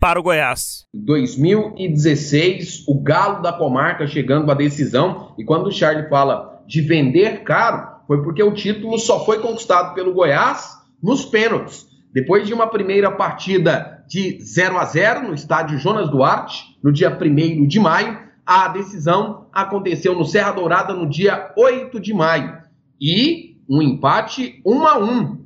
[0.00, 0.86] para o Goiás.
[0.94, 5.34] 2016, o Galo da Comarca chegando à decisão.
[5.38, 9.94] E quando o Charlie fala de vender caro, foi porque o título só foi conquistado
[9.94, 10.70] pelo Goiás
[11.02, 11.86] nos pênaltis.
[12.12, 17.10] Depois de uma primeira partida de 0 a 0 no estádio Jonas Duarte, no dia
[17.10, 22.58] 1 de maio, a decisão aconteceu no Serra Dourada no dia 8 de maio.
[23.00, 25.40] E um empate 1 a 1.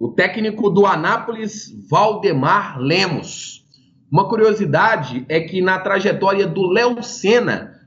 [0.00, 3.57] O técnico do Anápolis, Valdemar Lemos.
[4.10, 7.78] Uma curiosidade é que na trajetória do Léo Senna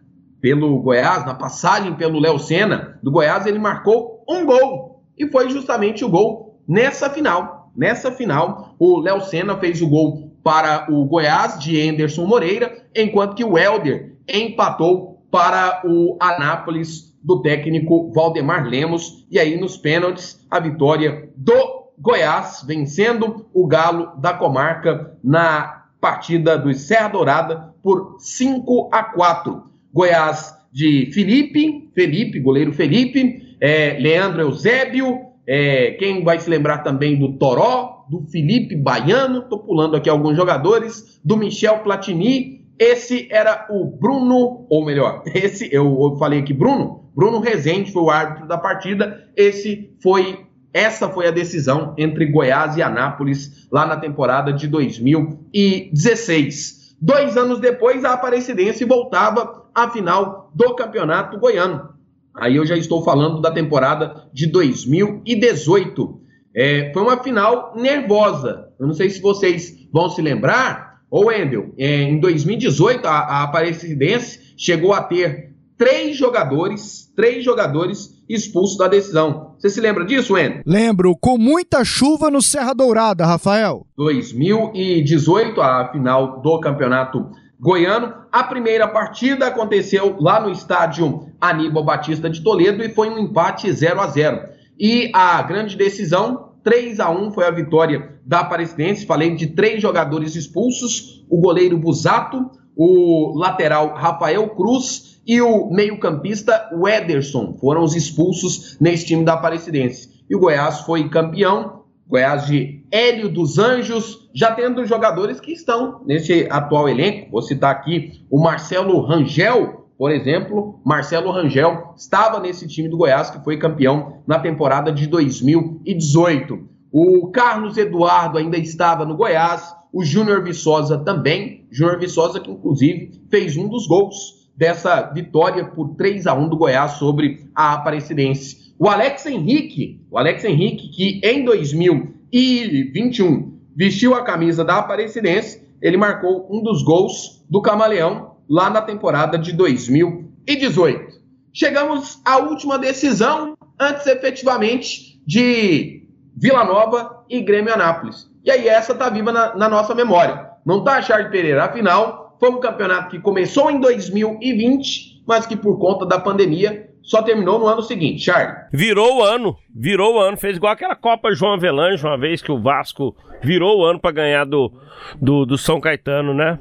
[0.41, 5.03] pelo Goiás, na passagem pelo Léo Senna do Goiás, ele marcou um gol.
[5.17, 7.71] E foi justamente o gol nessa final.
[7.75, 13.35] Nessa final, o Léo Senna fez o gol para o Goiás de Anderson Moreira, enquanto
[13.35, 19.25] que o Helder empatou para o Anápolis do técnico Valdemar Lemos.
[19.29, 26.57] E aí, nos pênaltis, a vitória do Goiás, vencendo o Galo da comarca na partida
[26.57, 29.63] do Serra Dourada por 5 a 4.
[29.93, 37.19] Goiás de Felipe, Felipe, goleiro Felipe, é, Leandro Eusébio, é, quem vai se lembrar também
[37.19, 43.67] do Toró, do Felipe Baiano, tô pulando aqui alguns jogadores, do Michel Platini, esse era
[43.69, 48.47] o Bruno, ou melhor, esse, eu, eu falei aqui Bruno, Bruno Rezende foi o árbitro
[48.47, 54.53] da partida, esse foi essa foi a decisão entre Goiás e Anápolis lá na temporada
[54.53, 56.95] de 2016.
[57.01, 61.89] Dois anos depois, a Aparecidense voltava à final do Campeonato Goiano.
[62.33, 66.21] Aí eu já estou falando da temporada de 2018.
[66.55, 68.69] É, foi uma final nervosa.
[68.79, 71.01] Eu não sei se vocês vão se lembrar.
[71.09, 78.20] Ô, Wendel, é, em 2018, a, a Aparecidense chegou a ter três jogadores, três jogadores
[78.33, 79.55] expulsos da decisão.
[79.57, 80.61] Você se lembra disso, Wendel?
[80.65, 83.85] Lembro, com muita chuva no Serra Dourada, Rafael.
[83.97, 87.29] 2018, a final do Campeonato
[87.59, 88.13] Goiano.
[88.31, 93.71] A primeira partida aconteceu lá no estádio Aníbal Batista de Toledo e foi um empate
[93.71, 94.41] 0 a 0.
[94.79, 99.05] E a grande decisão 3 a 1 foi a vitória da Aparecidense.
[99.05, 106.69] Falei de três jogadores expulsos: o goleiro Busato, o lateral Rafael Cruz e o meio-campista
[106.73, 107.55] Wederson.
[107.59, 110.23] Foram os expulsos nesse time da Aparecidense.
[110.29, 111.81] E o Goiás foi campeão.
[112.07, 117.31] Goiás de Hélio dos Anjos, já tendo jogadores que estão nesse atual elenco.
[117.31, 120.81] Vou citar aqui o Marcelo Rangel, por exemplo.
[120.85, 126.67] Marcelo Rangel estava nesse time do Goiás que foi campeão na temporada de 2018.
[126.91, 133.21] O Carlos Eduardo ainda estava no Goiás o Júnior Viçosa também, Júnior Viçosa que inclusive
[133.29, 138.75] fez um dos gols dessa vitória por 3 a 1 do Goiás sobre a Aparecidense.
[138.77, 145.97] O Alex Henrique, o Alex Henrique que em 2021 vestiu a camisa da Aparecidense, ele
[145.97, 151.19] marcou um dos gols do Camaleão lá na temporada de 2018.
[151.51, 156.07] Chegamos à última decisão antes efetivamente de
[156.37, 158.29] Vila Nova e Grêmio Anápolis.
[158.45, 160.51] E aí essa tá viva na, na nossa memória.
[160.63, 161.65] Não tá Charles Pereira.
[161.65, 167.21] Afinal, foi um campeonato que começou em 2020, mas que por conta da pandemia só
[167.21, 168.65] terminou no ano seguinte, Charles.
[168.73, 172.51] Virou o ano, virou o ano, fez igual aquela Copa João Avelange, uma vez que
[172.51, 174.73] o Vasco virou o ano para ganhar do,
[175.21, 176.57] do, do São Caetano, né?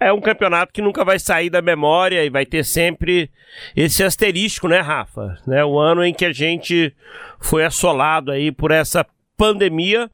[0.00, 3.30] É um campeonato que nunca vai sair da memória e vai ter sempre
[3.76, 5.36] esse asterístico, né, Rafa?
[5.46, 6.94] Né, o ano em que a gente
[7.38, 9.04] foi assolado aí por essa
[9.36, 10.10] pandemia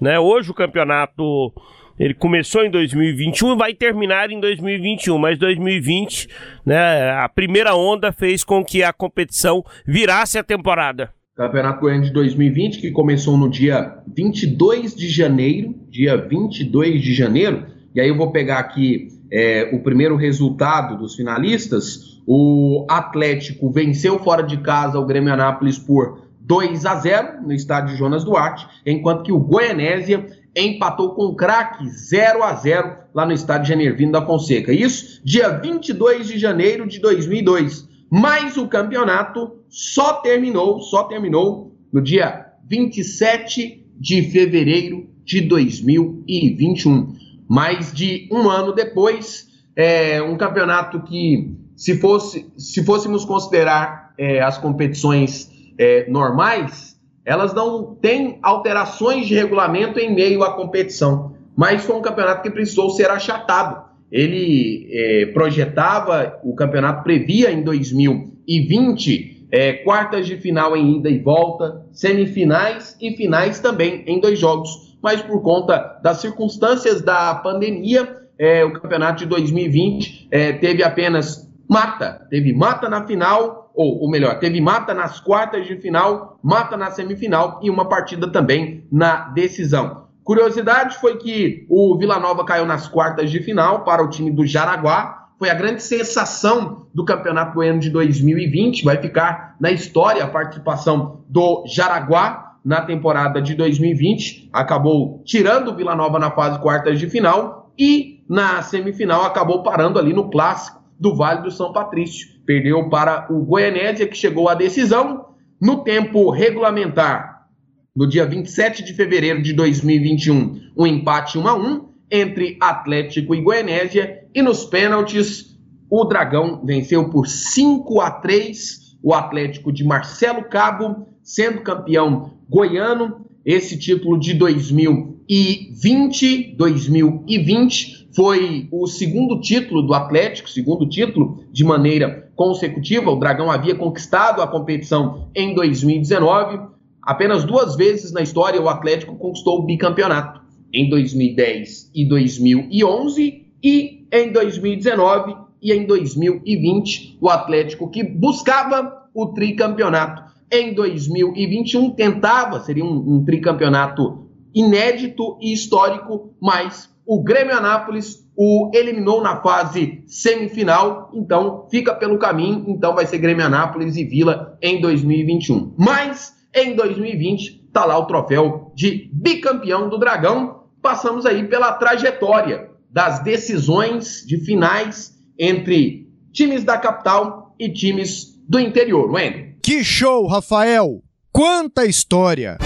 [0.00, 0.18] né?
[0.18, 1.52] Hoje o campeonato
[2.00, 6.28] ele começou em 2021 e vai terminar em 2021, mas 2020,
[6.64, 11.12] né, a primeira onda fez com que a competição virasse a temporada.
[11.36, 17.66] Campeonato Goiano de 2020, que começou no dia 22 de janeiro, dia 22 de janeiro,
[17.94, 22.18] e aí eu vou pegar aqui é, o primeiro resultado dos finalistas.
[22.26, 27.96] O Atlético venceu fora de casa o Grêmio Anápolis por 2 a 0 no estádio
[27.96, 33.32] Jonas Duarte, enquanto que o Goianésia empatou com o craque 0 a 0 lá no
[33.32, 34.72] estádio Genervino da Fonseca.
[34.72, 37.88] Isso dia 22 de janeiro de 2002.
[38.10, 47.14] Mas o campeonato só terminou, só terminou no dia 27 de fevereiro de 2021.
[47.48, 54.40] Mais de um ano depois, é um campeonato que, se, fosse, se fôssemos considerar é,
[54.40, 56.99] as competições é, normais,
[57.30, 61.36] elas não têm alterações de regulamento em meio à competição.
[61.54, 63.84] Mas foi um campeonato que precisou ser achatado.
[64.10, 71.20] Ele é, projetava, o campeonato previa em 2020 é, quartas de final em ida e
[71.20, 74.96] volta, semifinais e finais também em dois jogos.
[75.00, 81.48] Mas por conta das circunstâncias da pandemia, é, o campeonato de 2020 é, teve apenas
[81.68, 82.26] mata.
[82.28, 86.90] Teve mata na final ou, ou melhor, teve mata nas quartas de final, mata na
[86.90, 90.08] semifinal e uma partida também na decisão.
[90.22, 94.46] Curiosidade foi que o Vila Nova caiu nas quartas de final para o time do
[94.46, 95.28] Jaraguá.
[95.38, 98.84] Foi a grande sensação do Campeonato Goiano de 2020.
[98.84, 104.50] Vai ficar na história a participação do Jaraguá na temporada de 2020.
[104.52, 109.98] Acabou tirando o Vila Nova na fase quartas de final e na semifinal acabou parando
[109.98, 112.28] ali no clássico do Vale do São Patrício.
[112.44, 115.24] Perdeu para o Goianésia, que chegou à decisão
[115.60, 117.48] no tempo regulamentar.
[117.96, 123.40] No dia 27 de fevereiro de 2021, um empate 1 a 1 entre Atlético e
[123.40, 125.56] Goianésia e nos pênaltis
[125.88, 133.26] o Dragão venceu por 5 a 3 o Atlético de Marcelo Cabo, sendo campeão goiano.
[133.44, 142.30] Esse título de 2020, 2020 foi o segundo título do Atlético, segundo título de maneira
[142.34, 143.10] consecutiva.
[143.10, 146.60] O Dragão havia conquistado a competição em 2019.
[147.02, 150.40] Apenas duas vezes na história o Atlético conquistou o bicampeonato,
[150.72, 159.26] em 2010 e 2011 e em 2019 e em 2020 o Atlético que buscava o
[159.26, 160.30] tricampeonato.
[160.52, 168.70] Em 2021 tentava, seria um, um tricampeonato inédito e histórico, mas o Grêmio Anápolis o
[168.72, 174.56] eliminou na fase semifinal, então fica pelo caminho, então vai ser Grêmio Anápolis e Vila
[174.62, 175.74] em 2021.
[175.76, 180.66] Mas em 2020 está lá o troféu de bicampeão do Dragão.
[180.80, 188.60] Passamos aí pela trajetória das decisões de finais entre times da capital e times do
[188.60, 189.54] interior, Wendel.
[189.60, 191.02] Que show, Rafael!
[191.32, 192.58] Quanta história!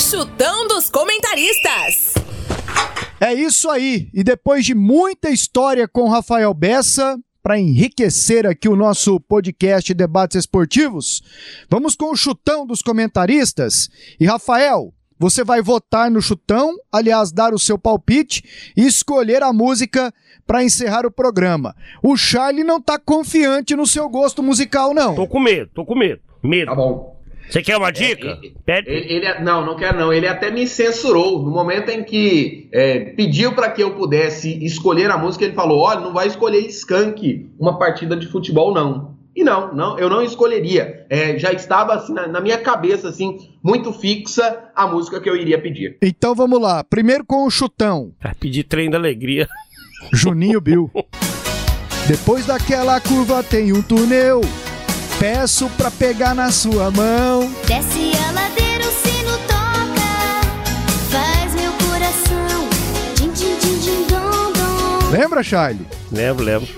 [0.00, 2.17] Chutão dos comentaristas.
[3.20, 4.08] É isso aí.
[4.14, 10.36] E depois de muita história com Rafael Bessa, para enriquecer aqui o nosso podcast Debates
[10.36, 11.22] Esportivos,
[11.68, 13.88] vamos com o chutão dos comentaristas.
[14.20, 19.52] E Rafael, você vai votar no chutão, aliás, dar o seu palpite e escolher a
[19.52, 20.14] música
[20.46, 21.74] para encerrar o programa.
[22.02, 25.14] O Charlie não tá confiante no seu gosto musical, não.
[25.14, 26.20] Tô com medo, tô com medo.
[26.42, 26.66] Medo.
[26.66, 27.17] Tá bom.
[27.48, 28.38] Você quer uma dica?
[28.42, 28.90] É, Pede.
[28.90, 30.12] Ele, ele, não, não quero não.
[30.12, 31.42] Ele até me censurou.
[31.42, 35.80] No momento em que é, pediu para que eu pudesse escolher a música, ele falou:
[35.80, 39.16] olha, não vai escolher Skank uma partida de futebol, não.
[39.34, 41.06] E não, não, eu não escolheria.
[41.08, 45.36] É, já estava assim na, na, minha cabeça, assim, muito fixa a música que eu
[45.36, 45.96] iria pedir.
[46.02, 46.82] Então vamos lá.
[46.82, 48.12] Primeiro com o chutão.
[48.20, 49.48] Vai pedir trem da alegria.
[50.12, 50.90] Juninho Bill.
[52.08, 54.40] Depois daquela curva tem um túnel.
[55.18, 57.50] Peço pra pegar na sua mão.
[57.66, 60.08] Desce a ladeira, o sino toca.
[61.10, 62.68] Faz meu coração.
[63.16, 65.10] Din, din, din, din, dom, dom.
[65.10, 65.86] Lembra, Charlie?
[66.12, 66.68] Lembro, lembro.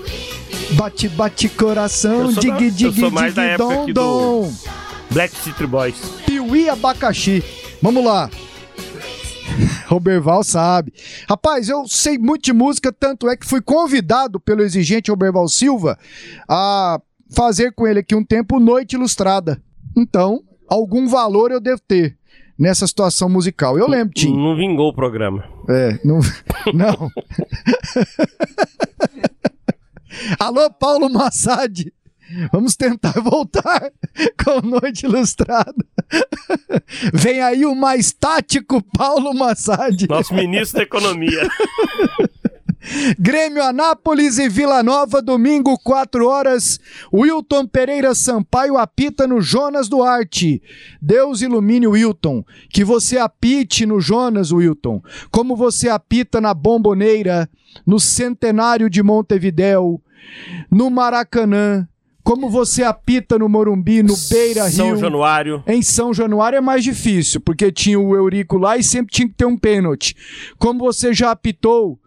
[0.71, 2.21] Bate, bate coração.
[2.21, 4.53] Eu sou Dig, da- dig, eu sou mais da dig, época dom, aqui do- dom.
[5.11, 5.95] Black City Boys.
[6.25, 7.43] Piuí abacaxi.
[7.81, 8.29] Vamos lá.
[9.87, 10.93] Roberval sabe.
[11.29, 15.99] Rapaz, eu sei muito de música, tanto é que fui convidado pelo exigente Roberval Silva
[16.47, 16.99] a
[17.35, 19.61] fazer com ele aqui um tempo Noite Ilustrada.
[19.97, 22.17] Então, algum valor eu devo ter
[22.57, 23.77] nessa situação musical.
[23.77, 24.35] Eu lembro, Tim.
[24.35, 25.43] Não vingou o programa.
[25.69, 26.19] É, não.
[26.73, 27.09] não.
[30.39, 31.91] Alô, Paulo Massad.
[32.51, 33.91] Vamos tentar voltar
[34.43, 35.73] com Noite Ilustrada.
[37.13, 40.07] Vem aí o mais tático Paulo Massad.
[40.07, 41.47] Nosso ministro da Economia.
[43.19, 46.79] Grêmio Anápolis e Vila Nova, domingo, 4 horas.
[47.13, 50.61] Wilton Pereira Sampaio apita no Jonas Duarte.
[51.01, 52.43] Deus ilumine o Wilton.
[52.69, 55.01] Que você apite no Jonas, Wilton.
[55.31, 57.49] Como você apita na Bomboneira,
[57.85, 60.01] no Centenário de Montevidéu,
[60.69, 61.87] no Maracanã.
[62.23, 64.75] Como você apita no Morumbi, no Beira Rio.
[64.75, 65.63] São Januário.
[65.65, 69.33] Em São Januário é mais difícil, porque tinha o Eurico lá e sempre tinha que
[69.33, 70.15] ter um pênalti.
[70.59, 71.99] Como você já apitou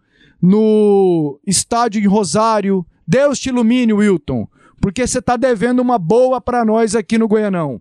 [0.46, 4.46] no estádio em Rosário, Deus te ilumine, Wilton,
[4.78, 7.80] porque você tá devendo uma boa pra nós aqui no Goianão.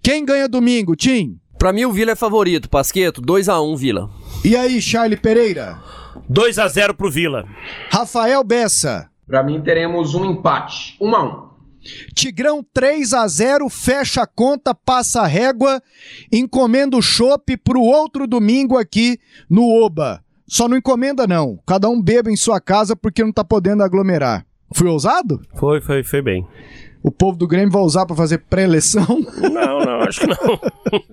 [0.00, 1.40] Quem ganha domingo, Tim?
[1.58, 4.10] Pra mim o Vila é favorito, Pasqueto, 2x1 Vila.
[4.44, 5.82] E aí, Charlie Pereira?
[6.28, 7.48] 2 a 0 pro Vila.
[7.90, 9.10] Rafael Bessa.
[9.26, 11.44] Para mim teremos um empate, 1 a 1.
[12.14, 15.82] Tigrão 3 a 0 fecha a conta, passa a régua,
[16.30, 19.18] encomenda o chopp pro outro domingo aqui
[19.50, 20.23] no Oba.
[20.46, 24.44] Só não encomenda não, cada um beba em sua casa porque não tá podendo aglomerar.
[24.74, 25.40] Fui ousado?
[25.54, 26.46] Foi, foi, foi bem.
[27.02, 29.04] O povo do Grêmio vai usar pra fazer pré-eleição?
[29.52, 30.60] Não, não, acho que não.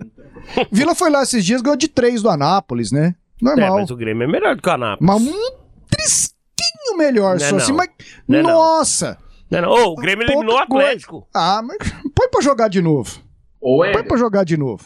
[0.72, 3.14] Vila foi lá esses dias, ganhou de 3 do Anápolis, né?
[3.42, 3.76] É, Normal.
[3.80, 5.06] mas o Grêmio é melhor do que o Anápolis.
[5.06, 5.22] mas...
[5.22, 5.52] um
[5.90, 7.64] trisquinho melhor, Não é só não.
[7.64, 7.90] assim, mas...
[8.28, 8.50] Não é não.
[8.52, 9.18] Nossa!
[9.50, 9.70] Não, não.
[9.70, 10.88] Ô, o Grêmio eliminou o Pouca coisa.
[10.88, 11.28] Atlético.
[11.34, 11.78] Ah, mas
[12.16, 13.20] põe pra jogar de novo.
[13.60, 13.92] Ou é.
[13.92, 14.86] Põe pra jogar de novo.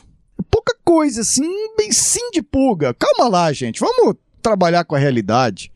[0.49, 2.93] Pouca coisa assim, bem sim de pulga.
[2.95, 3.79] Calma lá, gente.
[3.79, 4.15] Vamos
[4.45, 5.71] trabalhar com a realidade.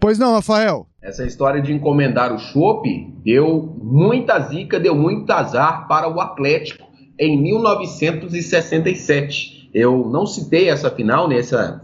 [0.00, 0.86] Pois não, Rafael?
[1.02, 2.88] Essa história de encomendar o chopp
[3.22, 6.88] deu muita zica, deu muito azar para o Atlético
[7.18, 9.68] em 1967.
[9.74, 11.82] Eu não citei essa final nessa,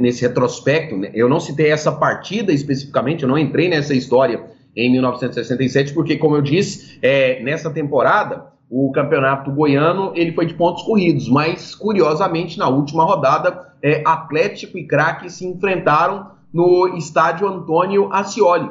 [0.00, 1.10] nesse retrospecto, né?
[1.12, 4.42] eu não citei essa partida especificamente, eu não entrei nessa história
[4.74, 10.54] em 1967, porque, como eu disse, é, nessa temporada o campeonato goiano ele foi de
[10.54, 17.48] pontos corridos, mas curiosamente na última rodada é, Atlético e Craque se enfrentaram no estádio
[17.48, 18.70] Antônio Ascioli.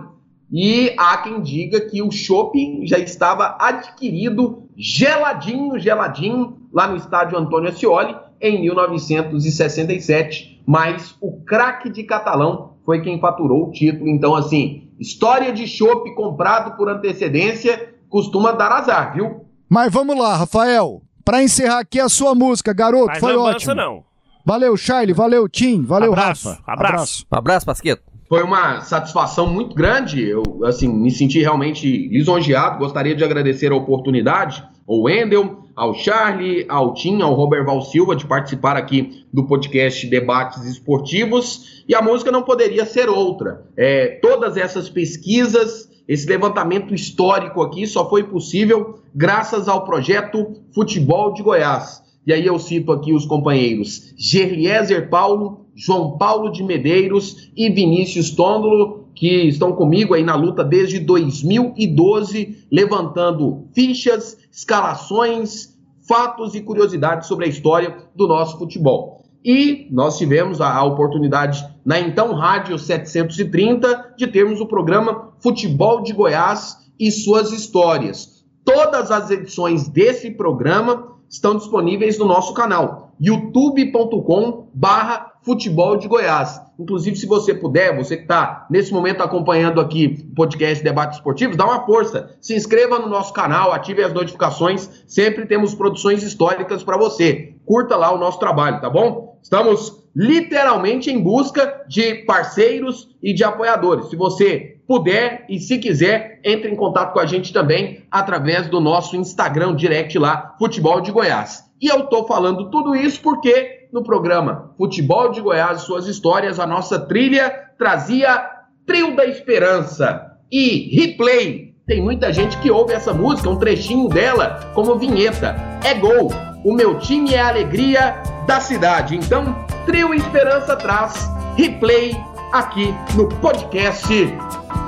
[0.52, 7.38] E há quem diga que o shopping já estava adquirido geladinho, geladinho, lá no estádio
[7.38, 14.10] Antônio Ascioli em 1967, mas o craque de Catalão foi quem faturou o título.
[14.10, 19.46] Então, assim, história de chopp comprado por antecedência costuma dar azar, viu?
[19.70, 21.02] Mas vamos lá, Rafael.
[21.24, 23.72] Para encerrar aqui a sua música, garoto, Mas foi não ótimo.
[23.72, 24.04] avança, não.
[24.46, 26.64] Valeu, Charlie, valeu, Tim, valeu, Abraço, Rafa.
[26.68, 27.26] abraço.
[27.30, 28.02] Abraço, Pasqueto.
[28.28, 30.24] Foi uma satisfação muito grande.
[30.26, 32.80] Eu, assim, me senti realmente lisonjeado.
[32.80, 38.26] Gostaria de agradecer a oportunidade ao Wendel, ao Charlie, ao Tim, ao Roberval Silva de
[38.26, 41.84] participar aqui do podcast Debates Esportivos.
[41.88, 43.66] E a música não poderia ser outra.
[43.76, 51.34] É, todas essas pesquisas, esse levantamento histórico aqui só foi possível graças ao projeto Futebol
[51.34, 52.01] de Goiás.
[52.26, 58.32] E aí eu cito aqui os companheiros Gerliezer Paulo, João Paulo de Medeiros e Vinícius
[58.32, 65.78] Tôndolo, que estão comigo aí na luta desde 2012, levantando fichas, escalações,
[66.08, 69.24] fatos e curiosidades sobre a história do nosso futebol.
[69.44, 76.02] E nós tivemos a, a oportunidade na então Rádio 730 de termos o programa Futebol
[76.02, 78.44] de Goiás e suas histórias.
[78.64, 86.62] Todas as edições desse programa estão disponíveis no nosso canal, youtube.com barra futebol de Goiás.
[86.78, 91.56] Inclusive, se você puder, você que está nesse momento acompanhando aqui o podcast Debates Esportivos,
[91.56, 92.36] dá uma força.
[92.42, 94.90] Se inscreva no nosso canal, ative as notificações.
[95.08, 97.56] Sempre temos produções históricas para você.
[97.66, 99.40] Curta lá o nosso trabalho, tá bom?
[99.42, 104.10] Estamos literalmente em busca de parceiros e de apoiadores.
[104.10, 108.80] Se você puder e se quiser, entre em contato com a gente também através do
[108.82, 111.64] nosso Instagram direct lá, Futebol de Goiás.
[111.82, 116.60] E eu tô falando tudo isso porque no programa Futebol de Goiás e suas histórias,
[116.60, 118.50] a nossa trilha trazia
[118.86, 121.74] Trio da Esperança e Replay.
[121.88, 125.56] Tem muita gente que ouve essa música, um trechinho dela como vinheta.
[125.84, 126.32] É gol.
[126.64, 129.16] O meu time é a alegria da cidade.
[129.16, 129.56] Então,
[129.86, 132.16] Trio Esperança traz Replay
[132.54, 134.08] aqui no podcast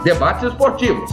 [0.03, 1.09] Debates Esportivos.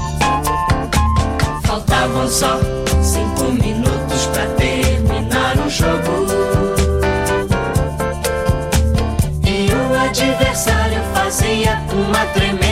[1.65, 2.59] Faltavam só
[3.03, 6.27] cinco minutos pra terminar o jogo.
[9.47, 12.70] E o adversário fazia uma tremenda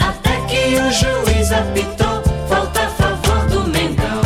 [0.00, 4.22] Até que o juiz apitou, falta a favor do Mengão.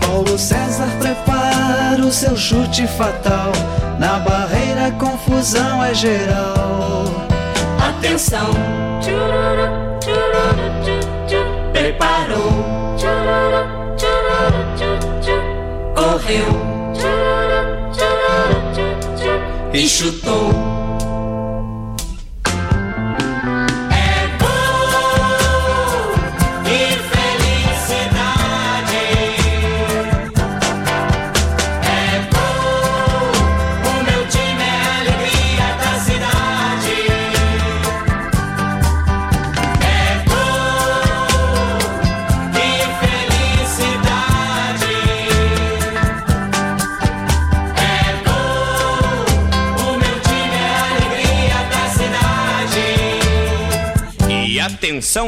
[0.00, 3.52] Paulo César prepara o seu chute fatal.
[3.98, 7.04] Na barreira, confusão é geral.
[7.80, 8.50] Atenção,
[11.72, 12.52] preparou,
[15.94, 16.57] correu,
[19.86, 20.67] chutou.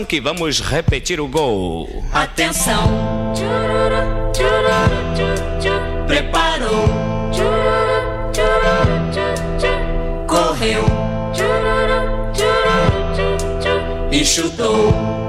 [0.01, 1.89] Atenção que vamos repetir o gol.
[2.13, 3.33] Atenção,
[6.07, 6.89] preparou,
[10.27, 10.85] correu,
[14.11, 15.20] e chutou.